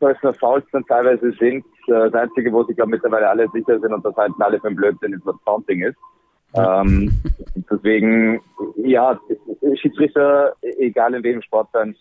[0.00, 1.64] Personal Fouls dann teilweise sind.
[1.86, 4.76] Das Einzige, wo sich glaube mittlerweile alle sicher sind und das halten alle für ein
[4.76, 5.96] Blödsinn ist, was Counting ist.
[6.54, 7.12] Ähm,
[7.70, 8.40] deswegen,
[8.76, 9.20] ja,
[9.76, 11.94] Schiedsrichter, egal in welchem Sport sein,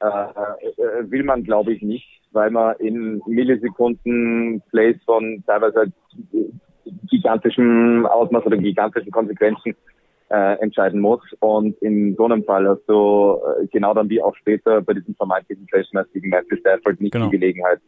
[0.00, 5.92] äh, äh, will man glaube ich nicht, weil man in Millisekunden Plays von teilweise
[7.10, 9.76] gigantischen Ausmaß oder gigantischen Konsequenzen
[10.32, 11.20] äh, entscheiden muss.
[11.40, 15.14] Und in so einem Fall hast du äh, genau dann wie auch später bei diesem
[15.14, 17.26] vermeintlichen Clash-Match gegen Matthew Stafford nicht genau.
[17.26, 17.80] die Gelegenheit,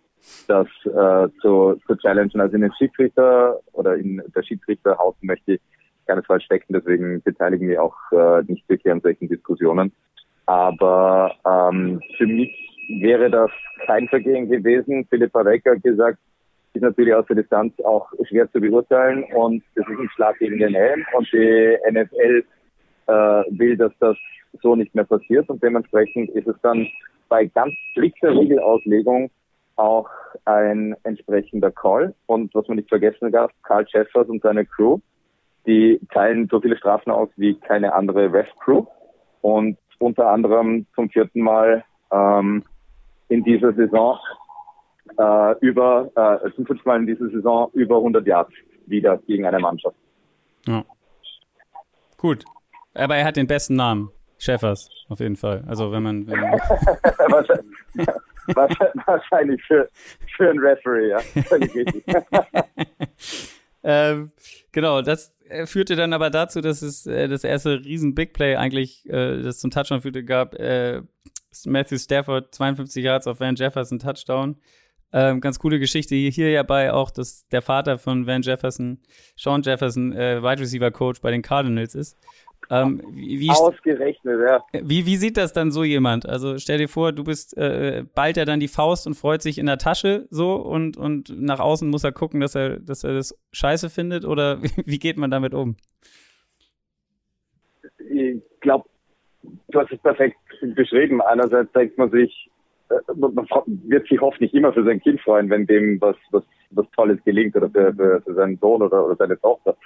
[0.47, 2.41] das äh, zu, zu challengen.
[2.41, 5.61] Also in den Schiedsrichter oder in der Schiedsrichterhaus möchte ich
[6.07, 9.91] keinesfalls stecken, deswegen beteiligen wir auch äh, nicht wirklich an solchen Diskussionen.
[10.45, 12.53] Aber ähm, für mich
[13.01, 13.51] wäre das
[13.87, 15.07] kein Vergehen gewesen.
[15.09, 16.19] Philipp Wecker hat gesagt,
[16.75, 20.59] ist natürlich aus der Distanz auch schwer zu beurteilen und das ist ein Schlag gegen
[20.59, 22.45] den Helm und die NFL
[23.07, 24.17] äh, will, dass das
[24.63, 26.87] so nicht mehr passiert und dementsprechend ist es dann
[27.29, 29.31] bei ganz strikter Regelauslegung
[29.77, 30.09] auch
[30.45, 34.99] ein entsprechender Call und was man nicht vergessen darf, Carl Jeffers und seine Crew,
[35.67, 38.85] die teilen so viele Strafen aus wie keine andere Ref-Crew
[39.43, 42.65] und unter anderem zum vierten Mal ähm,
[43.29, 44.19] in dieser Saison
[45.19, 48.53] äh, über, äh, zum fünften Mal in dieser Saison über 100 Yards
[48.87, 49.97] wieder gegen eine Mannschaft.
[50.67, 50.85] Ja.
[52.17, 52.45] Gut.
[52.95, 54.11] Aber er hat den besten Namen.
[54.39, 55.65] Schäffers, auf jeden Fall.
[55.67, 56.27] Also wenn man.
[56.27, 56.51] Wenn man
[59.07, 59.89] wahrscheinlich, für,
[60.37, 61.21] für einen Referee, ja.
[63.87, 64.33] Ähm,
[64.73, 68.57] genau, das äh, führte dann aber dazu, dass es äh, das erste riesen Big Play
[68.57, 70.55] eigentlich, äh, das zum Touchdown führte, gab.
[70.55, 71.03] Äh,
[71.67, 74.57] Matthew Stafford 52 Yards auf Van Jefferson Touchdown.
[75.17, 78.99] Ähm, ganz coole Geschichte hier ja bei auch, dass der Vater von Van Jefferson,
[79.37, 82.19] Sean Jefferson, äh, Wide Receiver Coach bei den Cardinals ist.
[82.69, 84.65] Ähm, wie, wie, Ausgerechnet, ja.
[84.73, 86.29] Wie, wie sieht das dann so jemand?
[86.29, 89.59] Also stell dir vor, du bist, äh, ballt er dann die Faust und freut sich
[89.59, 93.15] in der Tasche so und, und nach außen muss er gucken, dass er, dass er
[93.15, 95.77] das scheiße findet oder wie geht man damit um?
[97.99, 98.89] Ich glaube,
[99.69, 100.39] du hast es perfekt
[100.75, 101.23] beschrieben.
[101.23, 102.51] Einerseits denkt man sich,
[103.15, 107.23] man wird sich hoffentlich immer für sein Kind freuen, wenn dem was, was, was Tolles
[107.25, 109.77] gelingt oder für, für, für seinen Sohn oder, oder seine Tochter.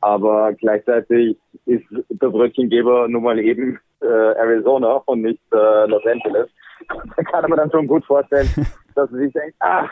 [0.00, 1.36] Aber gleichzeitig
[1.66, 6.48] ist der Brötchengeber nun mal eben äh, Arizona und nicht äh, Los Angeles.
[7.14, 8.48] Da kann man dann schon gut vorstellen,
[8.94, 9.90] dass er sich denkt, ach,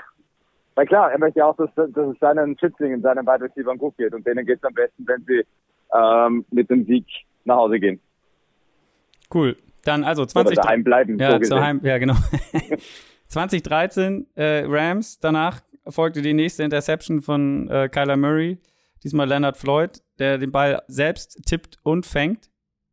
[0.74, 3.96] weil klar, er möchte ja auch, dass, dass es seinen Schützlingen, seinen Wide Receivers gut
[3.98, 4.14] geht.
[4.14, 5.44] Und denen geht es am besten, wenn sie
[5.94, 7.04] ähm, mit dem Sieg
[7.44, 8.00] nach Hause gehen.
[9.32, 9.56] Cool.
[9.88, 11.18] Dann also 20 Oder daheim bleiben.
[11.18, 12.14] Ja, so daheim, ja genau.
[13.28, 18.58] 2013 äh, Rams, danach folgte die nächste Interception von äh, Kyler Murray,
[19.02, 22.50] diesmal Leonard Floyd, der den Ball selbst tippt und fängt.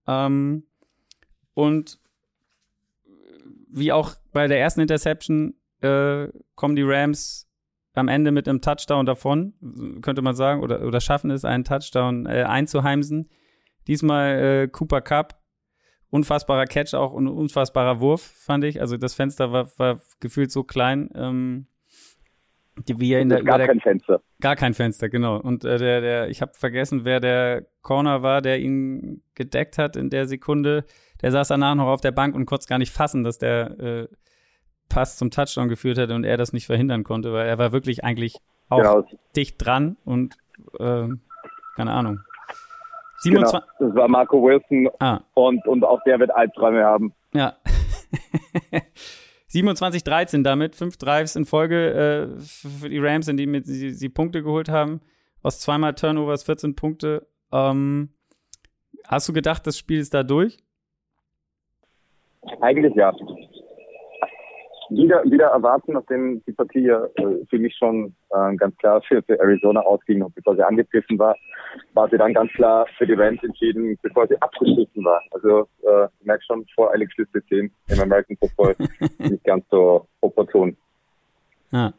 [0.08, 0.64] Ähm,
[1.54, 2.00] und
[3.70, 7.50] wie auch bei der ersten Interception äh, kommen die Rams
[7.94, 9.54] am Ende mit einem Touchdown davon,
[10.02, 13.30] könnte man sagen, oder, oder schaffen es, einen Touchdown äh, einzuheimsen.
[13.88, 15.42] Diesmal äh, Cooper Cup
[16.16, 18.82] unfassbarer Catch auch und unfassbarer Wurf, fand ich.
[18.82, 21.10] Also das Fenster war, war gefühlt so klein.
[21.14, 21.68] Ähm,
[22.86, 24.22] wie er in der, gar der, kein Fenster.
[24.42, 25.40] Gar kein Fenster, genau.
[25.40, 29.96] Und äh, der, der, ich habe vergessen, wer der Corner war, der ihn gedeckt hat
[29.96, 30.86] in der Sekunde.
[31.22, 34.08] Der saß danach noch auf der Bank und konnte gar nicht fassen, dass der äh,
[34.90, 38.04] Pass zum Touchdown geführt hat und er das nicht verhindern konnte, weil er war wirklich
[38.04, 38.38] eigentlich
[38.70, 39.08] auch genau.
[39.36, 40.38] dicht dran und
[40.80, 41.08] äh,
[41.76, 42.20] keine Ahnung.
[43.26, 45.22] 27 genau, das war Marco Wilson ah.
[45.34, 47.14] und, und auch der wird Albträume haben.
[47.34, 47.58] Ja.
[49.52, 54.44] 27-13 damit, fünf Drives in Folge äh, für die Rams, in denen sie, sie Punkte
[54.44, 55.02] geholt haben.
[55.42, 57.28] Aus zweimal Turnovers 14 Punkte.
[57.52, 58.10] Ähm,
[59.08, 60.58] hast du gedacht, das Spiel ist da durch?
[62.62, 63.14] Eigentlich ja
[64.90, 69.22] wieder, wieder erwarten, nachdem die Partie ja äh, für mich schon äh, ganz klar für,
[69.24, 71.36] für Arizona ausging und bevor sie angepfiffen war,
[71.94, 75.22] war sie dann ganz klar für die Rams entschieden, bevor sie abgeschlossen war.
[75.32, 78.76] Also äh, du merkst schon, voreilig Schlüsse ziehen im American Football
[79.20, 80.76] nicht ganz so opportun.
[81.72, 81.94] Ja.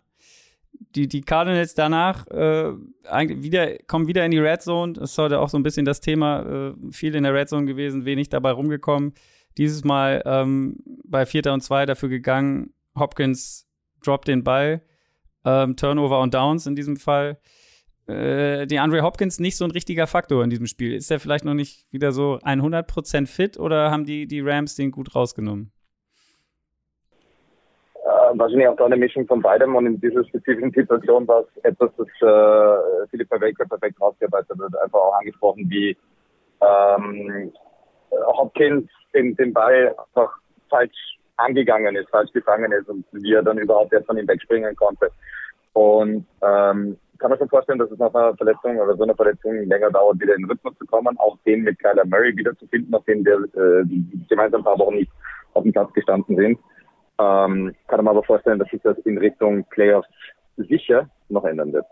[0.94, 2.72] Die, die Cardinals danach äh,
[3.12, 4.94] wieder, kommen wieder in die Red Zone.
[4.94, 6.74] Das ist heute auch so ein bisschen das Thema.
[6.78, 9.14] Äh, viel in der Red Zone gewesen, wenig dabei rumgekommen.
[9.58, 13.68] Dieses Mal ähm, bei Vierter und Zwei dafür gegangen, Hopkins
[14.04, 14.82] droppt den Ball.
[15.44, 17.38] Ähm, Turnover und Downs in diesem Fall.
[18.06, 20.94] Äh, die Andre Hopkins nicht so ein richtiger Faktor in diesem Spiel.
[20.94, 24.92] Ist er vielleicht noch nicht wieder so 100% fit oder haben die, die Rams den
[24.92, 25.72] gut rausgenommen?
[28.04, 31.64] Äh, wahrscheinlich auch da eine Mischung von beidem und in dieser spezifischen Situation war es
[31.64, 34.76] etwas, das äh, Philipp Baker perfekt rausgearbeitet wird.
[34.78, 35.96] Einfach auch angesprochen, wie
[36.60, 37.52] ähm,
[38.10, 40.32] Hopkins den, den Ball einfach
[40.70, 44.74] falsch angegangen ist, falsch gefangen ist und wie er dann überhaupt erst von ihm wegspringen
[44.76, 45.10] konnte.
[45.72, 49.54] Und ähm, kann man schon vorstellen, dass es nach einer Verletzung oder so einer Verletzung
[49.64, 53.24] länger dauert, wieder in den Rhythmus zu kommen, auch den mit Kyler Murray wiederzufinden, nachdem
[53.24, 53.84] wir äh,
[54.28, 55.10] gemeinsam ein paar Wochen nicht
[55.54, 56.58] auf dem Platz gestanden sind.
[57.18, 60.08] Ähm, kann man aber vorstellen, dass sich das in Richtung Playoffs
[60.56, 61.86] sicher noch ändern wird.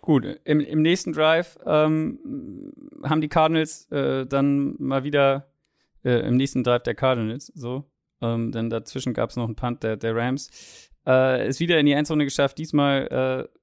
[0.00, 2.72] Gut, im, im nächsten Drive ähm,
[3.04, 5.46] haben die Cardinals äh, dann mal wieder
[6.04, 7.90] äh, im nächsten Drive der Cardinals, so.
[8.20, 10.90] Ähm, denn dazwischen gab es noch einen Punt der, der Rams.
[11.06, 13.58] Äh, ist wieder in die Endzone geschafft, diesmal äh,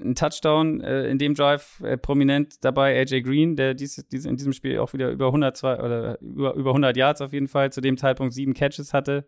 [0.00, 4.36] ein Touchdown äh, in dem Drive äh, prominent dabei AJ Green, der dies, dies, in
[4.36, 7.80] diesem Spiel auch wieder über 100 oder über, über 100 Yards auf jeden Fall zu
[7.80, 9.26] dem Zeitpunkt sieben Catches hatte.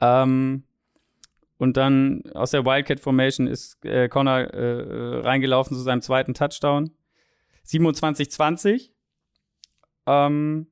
[0.00, 0.64] Ähm,
[1.56, 6.92] und dann aus der Wildcat Formation ist äh, Connor äh, reingelaufen zu seinem zweiten Touchdown.
[7.66, 8.90] 27-20.
[10.06, 10.68] Ähm,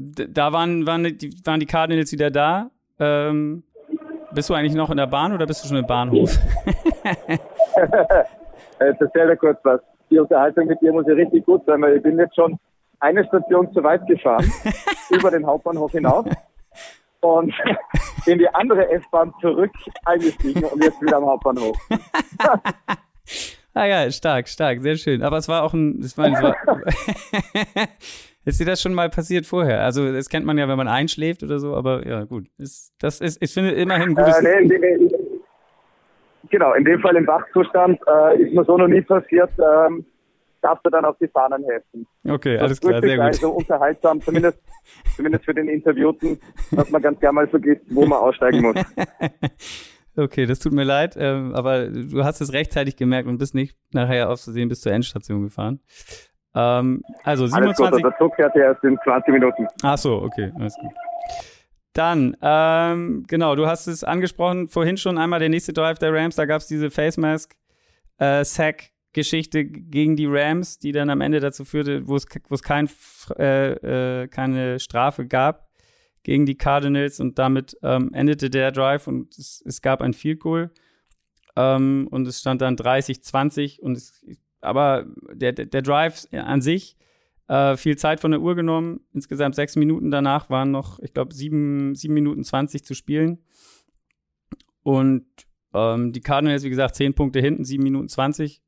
[0.00, 2.70] da waren, waren, die, waren die Cardinals wieder da.
[2.98, 3.62] Ähm,
[4.32, 6.38] bist du eigentlich noch in der Bahn oder bist du schon im Bahnhof?
[8.80, 9.80] jetzt erzähl dir kurz was.
[10.10, 12.58] Die Unterhaltung mit dir muss ja richtig gut sein, weil ich bin jetzt schon
[13.00, 14.50] eine Station zu weit gefahren,
[15.10, 16.26] über den Hauptbahnhof hinaus
[17.20, 17.54] und
[18.26, 19.70] in die andere S-Bahn zurück
[20.04, 21.76] eingestiegen und jetzt wieder am Hauptbahnhof.
[23.74, 25.22] ah ja, stark, stark, sehr schön.
[25.22, 26.56] Aber es war auch ein, es war, es war
[28.44, 29.82] Ist dir das schon mal passiert vorher?
[29.82, 32.46] Also, das kennt man ja, wenn man einschläft oder so, aber ja, gut.
[32.58, 34.38] Ist, das ist, ich finde immerhin ein gutes.
[34.38, 35.10] Äh, nee, nee, nee.
[36.50, 39.50] Genau, in dem Fall im Wachzustand äh, ist mir so noch nie passiert.
[39.58, 40.04] Ähm,
[40.62, 42.06] darfst du dann auf die Fahnen heften.
[42.28, 43.26] Okay, das alles klar, sehr gut.
[43.26, 44.58] Also unterhaltsam, zumindest,
[45.16, 46.40] zumindest für den Interviewten,
[46.72, 48.76] dass man ganz gerne mal vergisst, wo man aussteigen muss.
[50.16, 53.76] Okay, das tut mir leid, ähm, aber du hast es rechtzeitig gemerkt und bist nicht
[53.92, 55.80] nachher auszusehen bis zur Endstation gefahren.
[56.54, 57.80] Ähm, also 27.
[57.80, 59.66] Alles gut, der Zug fährt ja erst in 20 Minuten.
[59.82, 60.92] Ach so, okay, alles gut.
[61.92, 66.36] Dann, ähm, genau, du hast es angesprochen, vorhin schon einmal der nächste Drive der Rams,
[66.36, 67.56] da gab es diese Face Mask
[68.18, 72.26] äh, Sack Geschichte gegen die Rams, die dann am Ende dazu führte, wo es,
[72.62, 72.88] kein,
[73.38, 75.68] äh, äh, keine Strafe gab
[76.22, 80.40] gegen die Cardinals und damit ähm, endete der Drive und es, es gab ein Field
[80.40, 80.70] Goal
[81.56, 84.24] ähm, und es stand dann 30-20 und es,
[84.60, 86.96] aber der, der, Drive an sich,
[87.48, 89.00] äh, viel Zeit von der Uhr genommen.
[89.12, 93.38] Insgesamt sechs Minuten danach waren noch, ich glaube, sieben, sieben Minuten zwanzig zu spielen.
[94.82, 95.26] Und
[95.74, 98.62] ähm, die Cardinals, wie gesagt, zehn Punkte hinten, sieben Minuten zwanzig.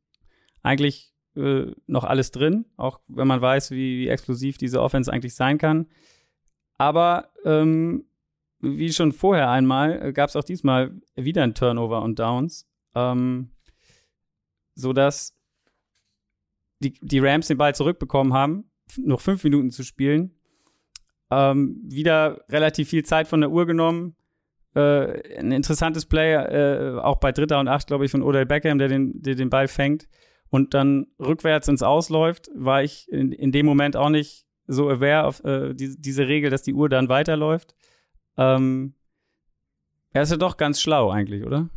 [0.62, 5.34] Eigentlich äh, noch alles drin, auch wenn man weiß, wie, wie explosiv diese Offense eigentlich
[5.34, 5.86] sein kann.
[6.76, 8.04] Aber ähm,
[8.60, 12.68] wie schon vorher einmal, äh, gab es auch diesmal wieder ein Turnover und Downs.
[12.94, 13.50] Ähm,
[14.74, 15.36] sodass
[16.82, 18.64] die, die Rams den Ball zurückbekommen haben,
[18.98, 20.32] noch fünf Minuten zu spielen.
[21.30, 24.16] Ähm, wieder relativ viel Zeit von der Uhr genommen.
[24.74, 28.78] Äh, ein interessantes Play, äh, auch bei Dritter und Acht, glaube ich, von Odell Beckham,
[28.78, 30.08] der den, der den Ball fängt
[30.50, 35.24] und dann rückwärts ins Ausläuft, war ich in, in dem Moment auch nicht so aware
[35.24, 37.74] auf äh, die, diese Regel, dass die Uhr dann weiterläuft.
[38.36, 38.94] Ähm,
[40.12, 41.70] er ist ja doch ganz schlau eigentlich, oder?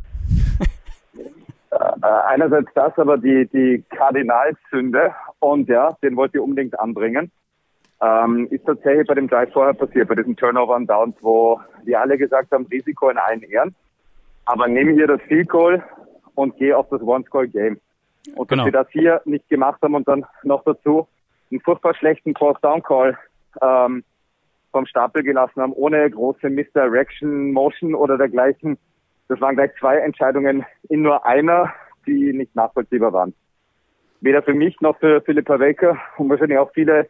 [2.06, 7.32] Äh, einerseits das, aber die, die Kardinalzünde, und ja, den wollte ich unbedingt anbringen,
[8.00, 12.00] ähm, ist tatsächlich bei dem Drive vorher passiert, bei diesem Turnover und Downs, wo wir
[12.00, 13.74] alle gesagt haben, Risiko in allen Ehren,
[14.44, 15.82] aber nehme hier das Field Goal
[16.36, 17.80] und gehe auf das One-Score-Game.
[18.36, 18.62] Und genau.
[18.62, 21.08] dass wir das hier nicht gemacht haben und dann noch dazu
[21.50, 23.18] einen furchtbar schlechten Cross-Down-Call
[23.62, 24.04] ähm,
[24.70, 28.78] vom Stapel gelassen haben, ohne große Misdirection, Motion oder dergleichen.
[29.26, 31.72] Das waren gleich zwei Entscheidungen in nur einer,
[32.06, 33.34] die nicht nachvollziehbar waren.
[34.20, 37.08] Weder für mich noch für Philippa Welker und wahrscheinlich auch viele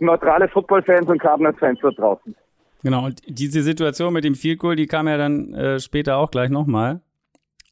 [0.00, 2.34] neutrale Football-Fans und Cardinals-Fans dort draußen.
[2.82, 6.30] Genau, und diese Situation mit dem Field Goal, die kam ja dann äh, später auch
[6.30, 7.00] gleich nochmal.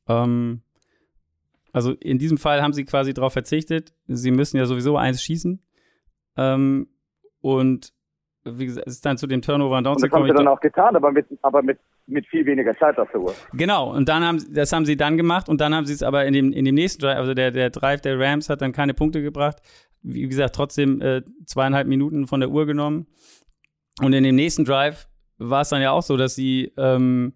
[0.08, 0.62] Ähm,
[1.72, 3.92] also in diesem Fall haben sie quasi darauf verzichtet.
[4.06, 5.60] Sie müssen ja sowieso eins schießen.
[6.36, 6.88] Ähm,
[7.40, 7.92] und
[8.44, 10.02] wie gesagt, es ist dann zu dem Turnover und Downs.
[10.02, 11.78] Das haben sie dann auch getan, aber mit, aber mit,
[12.10, 13.34] mit viel weniger Zeit auf der Uhr.
[13.52, 16.26] Genau, und dann haben das haben sie dann gemacht und dann haben sie es aber
[16.26, 18.94] in dem, in dem nächsten Drive, also der, der Drive der Rams hat dann keine
[18.94, 19.58] Punkte gebracht.
[20.02, 23.06] Wie gesagt, trotzdem äh, zweieinhalb Minuten von der Uhr genommen.
[24.00, 27.34] Und in dem nächsten Drive war es dann ja auch so, dass sie ähm,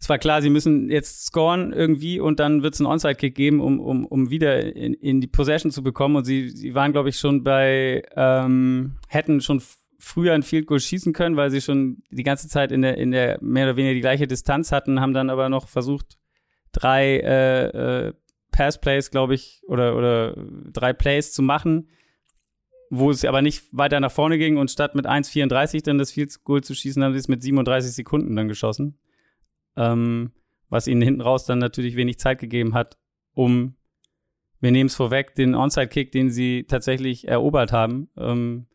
[0.00, 3.60] es war klar, sie müssen jetzt scoren irgendwie und dann wird es einen Onside-Kick geben,
[3.60, 6.14] um, um, um wieder in, in die Possession zu bekommen.
[6.16, 9.60] Und sie, sie waren, glaube ich, schon bei, ähm, hätten schon
[9.98, 13.10] früher ein Field Goal schießen können, weil sie schon die ganze Zeit in der, in
[13.10, 16.18] der mehr oder weniger die gleiche Distanz hatten, haben dann aber noch versucht,
[16.72, 18.12] drei äh, äh,
[18.52, 20.34] Pass-Plays, glaube ich, oder, oder
[20.72, 21.88] drei Plays zu machen,
[22.90, 26.44] wo es aber nicht weiter nach vorne ging und statt mit 1,34 dann das Field
[26.44, 28.98] Goal zu schießen, haben sie es mit 37 Sekunden dann geschossen.
[29.76, 30.32] Ähm,
[30.70, 32.98] was ihnen hinten raus dann natürlich wenig Zeit gegeben hat,
[33.34, 33.76] um,
[34.60, 38.66] wir nehmen es vorweg, den Onside-Kick, den sie tatsächlich erobert haben, ähm,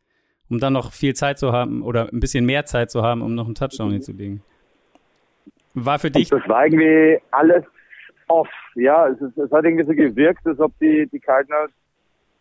[0.54, 3.34] um dann noch viel Zeit zu haben oder ein bisschen mehr Zeit zu haben, um
[3.34, 3.94] noch einen Touchdown mhm.
[3.94, 4.42] hinzulegen.
[5.74, 6.32] War für dich.
[6.32, 7.63] Und das war irgendwie alles
[8.28, 8.48] off.
[8.76, 11.72] Ja, es, ist, es hat irgendwie so gewirkt, als ob die, die Cardinals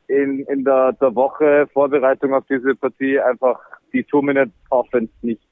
[0.08, 3.58] in, in der, der Woche Vorbereitung auf diese Partie einfach
[3.94, 5.42] die Two-Minute-Offense nicht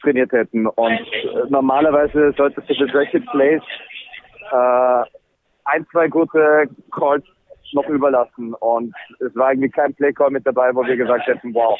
[0.00, 0.66] trainiert hätten.
[0.66, 3.62] Und äh, normalerweise solltest du für solche Plays
[4.50, 5.02] äh,
[5.64, 7.24] ein, zwei gute Calls
[7.74, 8.54] noch überlassen.
[8.54, 11.78] Und es war irgendwie kein Playcall mit dabei, wo wir gesagt hätten, wow,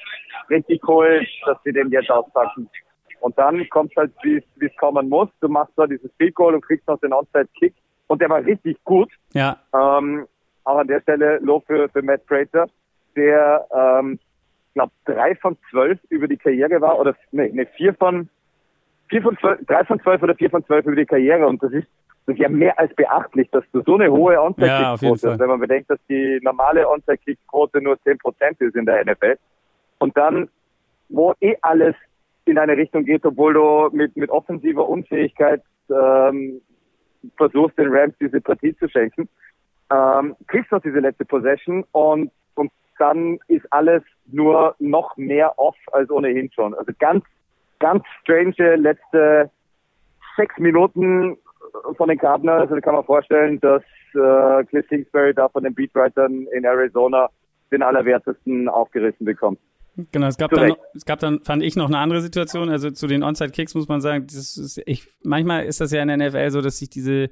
[0.50, 2.68] richtig cool, dass wir den jetzt auspacken.
[3.20, 5.28] Und dann kommt halt, wie es kommen muss.
[5.40, 7.74] Du machst da dieses Field Goal und kriegst noch den Onside-Kick.
[8.08, 9.10] Und der war richtig gut.
[9.32, 9.58] Ja.
[9.72, 10.26] Ähm,
[10.64, 12.66] auch an der Stelle Lob für, für Matt Prater,
[13.16, 14.18] der ähm,
[14.74, 18.28] glaube, drei von zwölf über die Karriere war, oder nee, nee, vier von,
[19.08, 21.46] vier von zwölf, drei von zwölf oder vier von zwölf über die Karriere.
[21.46, 21.86] Und das ist,
[22.26, 25.48] das ist ja mehr als beachtlich, dass du so eine hohe Onside-Kick-Quote ja, hast, wenn
[25.48, 29.36] man bedenkt, dass die normale Onside-Kick-Quote nur zehn Prozent ist in der NFL.
[29.98, 30.48] Und dann,
[31.08, 31.94] wo eh alles
[32.44, 36.60] in eine Richtung geht, obwohl du mit, mit offensiver Unfähigkeit ähm,
[37.36, 39.28] versuchst, den Rams diese Partie zu schenken,
[39.90, 45.58] ähm, kriegst du noch diese letzte Possession und, und dann ist alles nur noch mehr
[45.58, 46.74] off als ohnehin schon.
[46.74, 47.24] Also ganz,
[47.80, 49.50] ganz strange letzte
[50.36, 51.36] sechs Minuten
[51.96, 52.70] von den Cardinals.
[52.70, 53.82] Also kann man vorstellen, dass
[54.14, 57.28] äh, Cliff Kingsbury da von den Beatwritern in Arizona
[57.70, 59.58] den allerwertesten aufgerissen bekommt.
[60.10, 62.70] Genau, es gab, dann noch, es gab dann, fand ich, noch eine andere Situation.
[62.70, 66.16] Also zu den Onside-Kicks muss man sagen, ist, ich, manchmal ist das ja in der
[66.16, 67.28] NFL so, dass sich diese,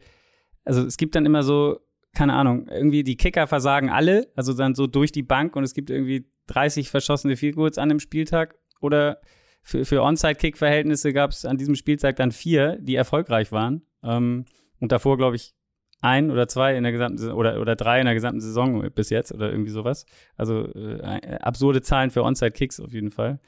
[0.65, 1.81] also es gibt dann immer so
[2.13, 5.75] keine Ahnung, irgendwie die Kicker versagen alle, also dann so durch die Bank und es
[5.75, 9.21] gibt irgendwie 30 verschossene Goals an dem Spieltag oder
[9.63, 13.83] für, für Onside-Kick-Verhältnisse gab es an diesem Spieltag dann vier, die erfolgreich waren.
[14.03, 14.45] Ähm,
[14.81, 15.55] und davor, glaube ich,
[16.03, 19.33] ein oder zwei in der gesamten oder oder drei in der gesamten Saison bis jetzt
[19.33, 20.07] oder irgendwie sowas.
[20.37, 23.39] Also äh, absurde Zahlen für Onside-Kicks auf jeden Fall.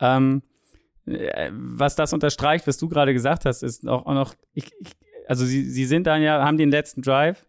[0.00, 0.42] Ähm,
[1.06, 4.92] äh, was das unterstreicht, was du gerade gesagt hast, ist auch, auch noch, ich, ich,
[5.26, 7.45] also sie, sie sind dann ja, haben den letzten Drive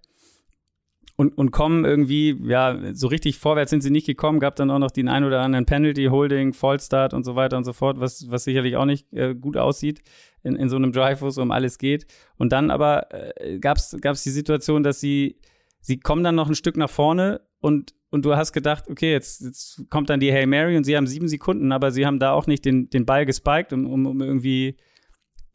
[1.17, 4.77] und, und kommen irgendwie, ja, so richtig vorwärts sind sie nicht gekommen, gab dann auch
[4.77, 8.29] noch den ein oder anderen Penalty, Holding, Fallstart und so weiter und so fort, was,
[8.29, 10.03] was sicherlich auch nicht äh, gut aussieht
[10.43, 12.05] in, in so einem Drive, wo es um alles geht.
[12.37, 13.07] Und dann aber
[13.41, 15.39] äh, gab es die Situation, dass sie,
[15.81, 19.41] sie kommen dann noch ein Stück nach vorne und, und du hast gedacht, okay, jetzt,
[19.41, 22.33] jetzt kommt dann die Hail Mary und sie haben sieben Sekunden, aber sie haben da
[22.33, 24.77] auch nicht den, den Ball gespiked, um, um, um irgendwie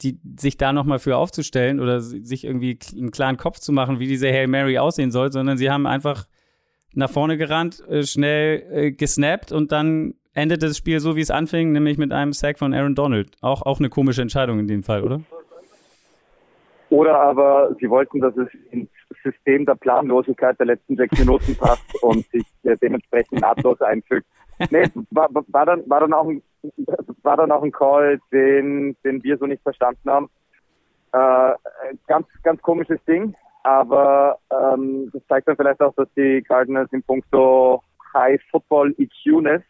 [0.03, 4.07] die, sich da nochmal für aufzustellen oder sich irgendwie einen klaren Kopf zu machen, wie
[4.07, 6.27] diese Hail Mary aussehen soll, sondern sie haben einfach
[6.95, 11.31] nach vorne gerannt, äh, schnell äh, gesnappt und dann endete das Spiel so, wie es
[11.31, 13.37] anfing, nämlich mit einem Sack von Aaron Donald.
[13.41, 15.21] Auch, auch eine komische Entscheidung in dem Fall, oder?
[16.91, 18.91] Oder aber sie wollten, dass es ins
[19.23, 24.27] System der Planlosigkeit der letzten sechs Minuten passt und sich äh, dementsprechend nahtlos einfügt.
[24.71, 26.43] Nee, war, war, dann, war, dann auch ein,
[27.23, 30.31] war dann auch ein Call, den, den wir so nicht verstanden haben.
[31.13, 31.55] Äh,
[32.07, 37.03] ganz, ganz komisches Ding, aber ähm, das zeigt dann vielleicht auch, dass die Cardinals in
[37.03, 37.83] puncto
[38.15, 39.63] High Football EQness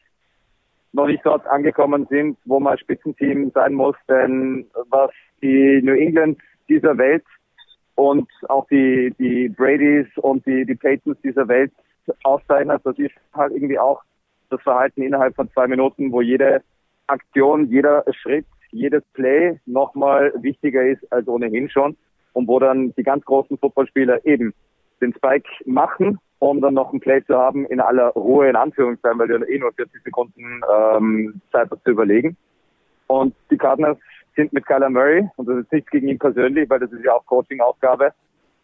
[0.93, 5.11] noch nicht dort angekommen sind, wo man Spitzenteam sein muss, denn was
[5.43, 6.39] die New England
[6.69, 7.25] dieser Welt
[7.95, 11.73] und auch die, die Bradys und die, die Paytons dieser Welt
[12.25, 14.03] auszeichnet, das ist halt irgendwie auch
[14.51, 16.63] das Verhalten innerhalb von zwei Minuten, wo jede
[17.13, 21.97] Aktion, jeder Schritt, jedes Play nochmal wichtiger ist als ohnehin schon
[22.33, 24.55] und wo dann die ganz großen Footballspieler eben
[25.01, 29.19] den Spike machen, um dann noch ein Play zu haben in aller Ruhe, in Anführungszeichen,
[29.19, 32.37] weil du eh nur 40 Sekunden ähm, Zeit hast zu überlegen.
[33.07, 33.99] Und die Cardinals
[34.35, 37.13] sind mit Kyler Murray, und das ist nichts gegen ihn persönlich, weil das ist ja
[37.13, 38.13] auch Coaching-Aufgabe,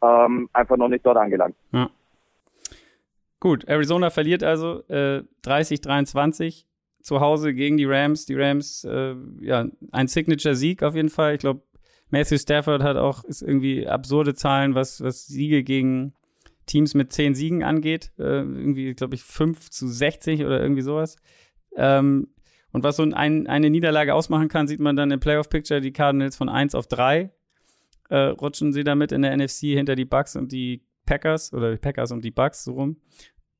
[0.03, 1.55] ähm, einfach noch nicht dort angelangt.
[1.73, 1.91] Ja.
[3.41, 6.65] Gut, Arizona verliert also äh, 30-23
[7.09, 8.27] zu Hause gegen die Rams.
[8.27, 11.35] Die Rams, äh, ja, ein Signature-Sieg auf jeden Fall.
[11.35, 11.63] Ich glaube,
[12.11, 16.13] Matthew Stafford hat auch ist irgendwie absurde Zahlen, was, was Siege gegen
[16.67, 18.13] Teams mit zehn Siegen angeht.
[18.19, 21.17] Äh, irgendwie, glaube ich, 5 zu 60 oder irgendwie sowas.
[21.77, 22.29] Ähm,
[22.73, 25.81] und was so ein, eine Niederlage ausmachen kann, sieht man dann im Playoff-Picture.
[25.81, 27.31] Die Cardinals von 1 auf 3
[28.11, 31.79] äh, rutschen sie damit in der NFC hinter die Bucks und die Packers oder die
[31.79, 32.99] Packers und die Bucks so rum.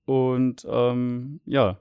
[0.05, 1.81] Und ähm, ja,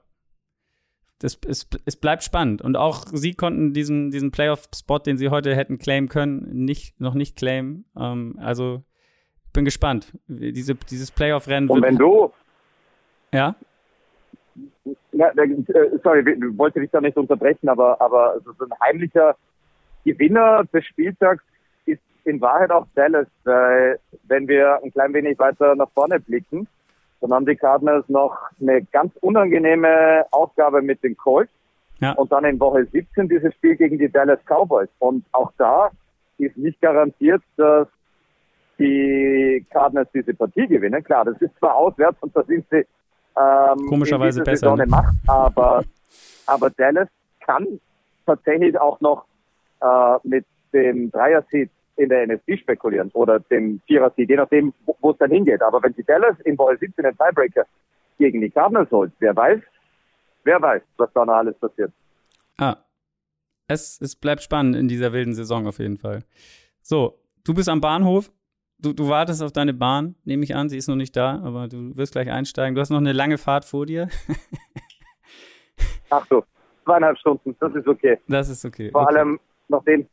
[1.20, 2.62] das, es, es bleibt spannend.
[2.62, 7.14] Und auch sie konnten diesen, diesen Playoff-Spot, den sie heute hätten claimen können, nicht, noch
[7.14, 7.84] nicht claimen.
[7.96, 8.82] Ähm, also
[9.52, 10.12] bin gespannt.
[10.28, 11.68] Diese, dieses Playoff-Rennen.
[11.68, 12.32] Und wenn du.
[13.32, 13.56] Ja?
[15.12, 19.36] ja äh, sorry, ich wollte dich da nicht unterbrechen, aber, aber so ein heimlicher
[20.04, 21.42] Gewinner des Spieltags
[21.86, 23.98] ist in Wahrheit auch Dallas, weil
[24.28, 26.68] wenn wir ein klein wenig weiter nach vorne blicken,
[27.20, 31.50] dann haben die Cardinals noch eine ganz unangenehme Aufgabe mit den Colts.
[32.00, 32.12] Ja.
[32.12, 34.88] Und dann in Woche 17 dieses Spiel gegen die Dallas Cowboys.
[35.00, 35.90] Und auch da
[36.38, 37.88] ist nicht garantiert, dass
[38.78, 41.02] die Cardinals diese Partie gewinnen.
[41.02, 42.86] Klar, das ist zwar auswärts und da sind sie
[43.36, 44.76] ähm, komischerweise besser.
[44.76, 44.86] Ne?
[44.86, 45.82] Macht, aber,
[46.46, 47.08] aber Dallas
[47.40, 47.80] kann
[48.24, 49.24] tatsächlich auch noch
[49.80, 55.18] äh, mit dem Dreier-Seed in der NFC spekulieren oder dem Vierer-Seed, je nachdem, wo es
[55.18, 55.60] dann hingeht.
[55.62, 57.64] Aber wenn die Dallas in Woche 17 den Tiebreaker
[58.18, 59.60] gegen die Cardinals holt, wer weiß,
[60.44, 61.92] wer weiß, was da noch alles passiert.
[62.56, 62.76] Ah,
[63.66, 66.24] es, es bleibt spannend in dieser wilden Saison auf jeden Fall.
[66.82, 68.30] So, du bist am Bahnhof,
[68.78, 71.68] du, du wartest auf deine Bahn, nehme ich an, sie ist noch nicht da, aber
[71.68, 72.74] du wirst gleich einsteigen.
[72.74, 74.08] Du hast noch eine lange Fahrt vor dir.
[76.10, 76.44] Ach so,
[76.84, 78.18] zweieinhalb Stunden, das ist okay.
[78.28, 78.90] Das ist okay.
[78.90, 79.16] Vor okay.
[79.16, 80.06] allem nachdem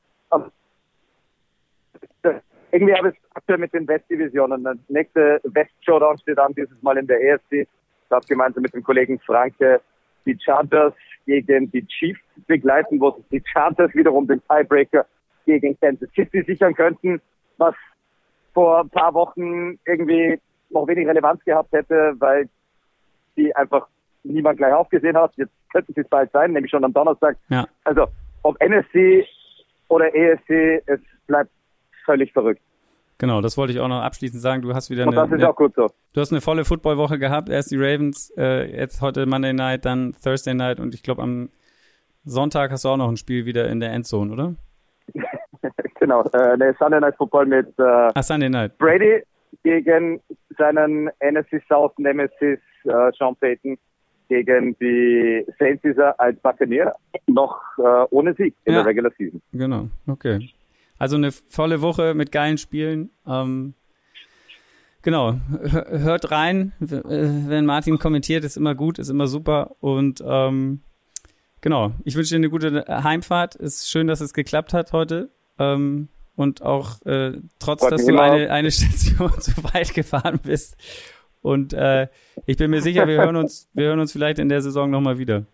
[2.72, 4.64] irgendwie habe ich aktuell mit den Westdivisionen.
[4.64, 7.52] Der nächste West-Showdown steht an, dieses Mal in der ESC.
[7.52, 9.82] Ich habe gemeinsam mit dem Kollegen Franke
[10.26, 10.94] die Chargers
[11.26, 15.06] gegen die Chiefs begleiten, wo sich die Chargers wiederum den Tiebreaker
[15.46, 17.22] gegen Kansas City sichern könnten,
[17.58, 17.76] was
[18.54, 20.40] vor ein paar Wochen irgendwie
[20.70, 22.50] noch wenig Relevanz gehabt hätte, weil
[23.38, 23.88] die einfach
[24.24, 25.32] niemand gleich aufgesehen hat.
[25.36, 27.38] Jetzt könnten sie es bald sein, nämlich schon am Donnerstag.
[27.50, 27.68] Ja.
[27.84, 28.08] Also
[28.44, 29.26] ob NSC
[29.88, 31.52] oder ESC, es bleibt
[32.06, 32.62] völlig verrückt.
[33.18, 34.62] Genau, das wollte ich auch noch abschließend sagen.
[34.62, 35.88] Du hast wieder eine, ist gut so.
[36.14, 37.50] Du hast eine volle Footballwoche gehabt.
[37.50, 41.50] Erst die Ravens, äh, jetzt heute Monday Night, dann Thursday Night und ich glaube am
[42.26, 44.56] Sonntag hast du auch noch ein Spiel wieder in der Endzone, oder?
[46.00, 48.78] genau, äh, ne, Sunday Night Football mit äh, ah, Sunday Night.
[48.78, 49.24] Brady
[49.64, 50.20] gegen
[50.58, 53.78] seinen NFC South Nemesis äh, Sean Payton
[54.28, 56.96] gegen die Saints dieser als Buccaneer
[57.28, 58.80] noch äh, ohne Sieg in ja.
[58.80, 59.42] der Regular Season.
[59.54, 60.50] Genau, okay.
[60.98, 63.10] Also eine volle Woche mit geilen Spielen.
[63.28, 63.74] Ähm,
[65.02, 69.76] genau, hört rein, wenn Martin kommentiert, ist immer gut, ist immer super.
[69.80, 70.82] Und ähm,
[71.62, 73.56] genau, ich wünsche dir eine gute Heimfahrt.
[73.56, 75.30] Ist schön, dass es geklappt hat heute.
[75.60, 80.76] Ähm, und auch äh, trotz, dass du eine, eine Station zu weit gefahren bist.
[81.42, 82.08] Und äh,
[82.46, 85.20] ich bin mir sicher, wir hören uns, wir hören uns vielleicht in der Saison nochmal
[85.20, 85.46] wieder.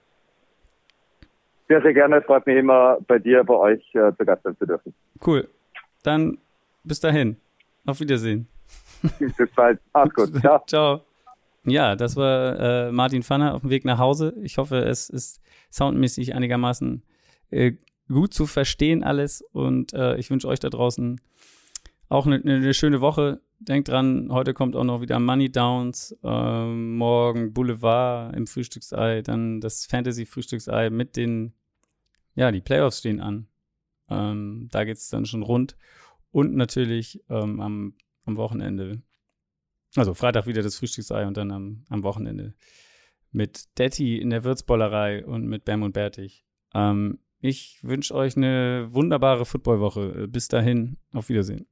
[1.71, 2.17] Sehr, sehr gerne.
[2.17, 4.93] Es freut mich immer, bei dir, bei euch äh, zu Gast sein zu dürfen.
[5.25, 5.47] Cool.
[6.03, 6.37] Dann
[6.83, 7.37] bis dahin.
[7.85, 8.49] Auf Wiedersehen.
[9.19, 9.79] bis bald.
[9.93, 10.35] Alles gut.
[10.41, 10.61] Ciao.
[10.67, 11.01] Ciao.
[11.63, 14.33] Ja, das war äh, Martin Pfanner auf dem Weg nach Hause.
[14.43, 15.41] Ich hoffe, es ist
[15.71, 17.03] soundmäßig einigermaßen
[17.51, 17.71] äh,
[18.09, 21.21] gut zu verstehen alles und äh, ich wünsche euch da draußen
[22.09, 23.39] auch eine, eine, schöne Woche.
[23.59, 29.61] Denkt dran, heute kommt auch noch wieder Money Downs, ähm, morgen Boulevard im Frühstücksei, dann
[29.61, 31.53] das Fantasy Frühstücksei mit den,
[32.35, 33.47] ja, die Playoffs stehen an.
[34.09, 35.75] Ähm, da geht es dann schon rund.
[36.31, 39.01] Und natürlich ähm, am, am Wochenende
[39.95, 42.53] also Freitag wieder das Frühstücksei und dann am, am Wochenende
[43.31, 46.45] mit Detti in der Würzbollerei und mit Bam und Bertig.
[46.73, 50.27] Ähm, ich wünsche euch eine wunderbare Footballwoche.
[50.27, 51.65] Bis dahin, auf Wiedersehen.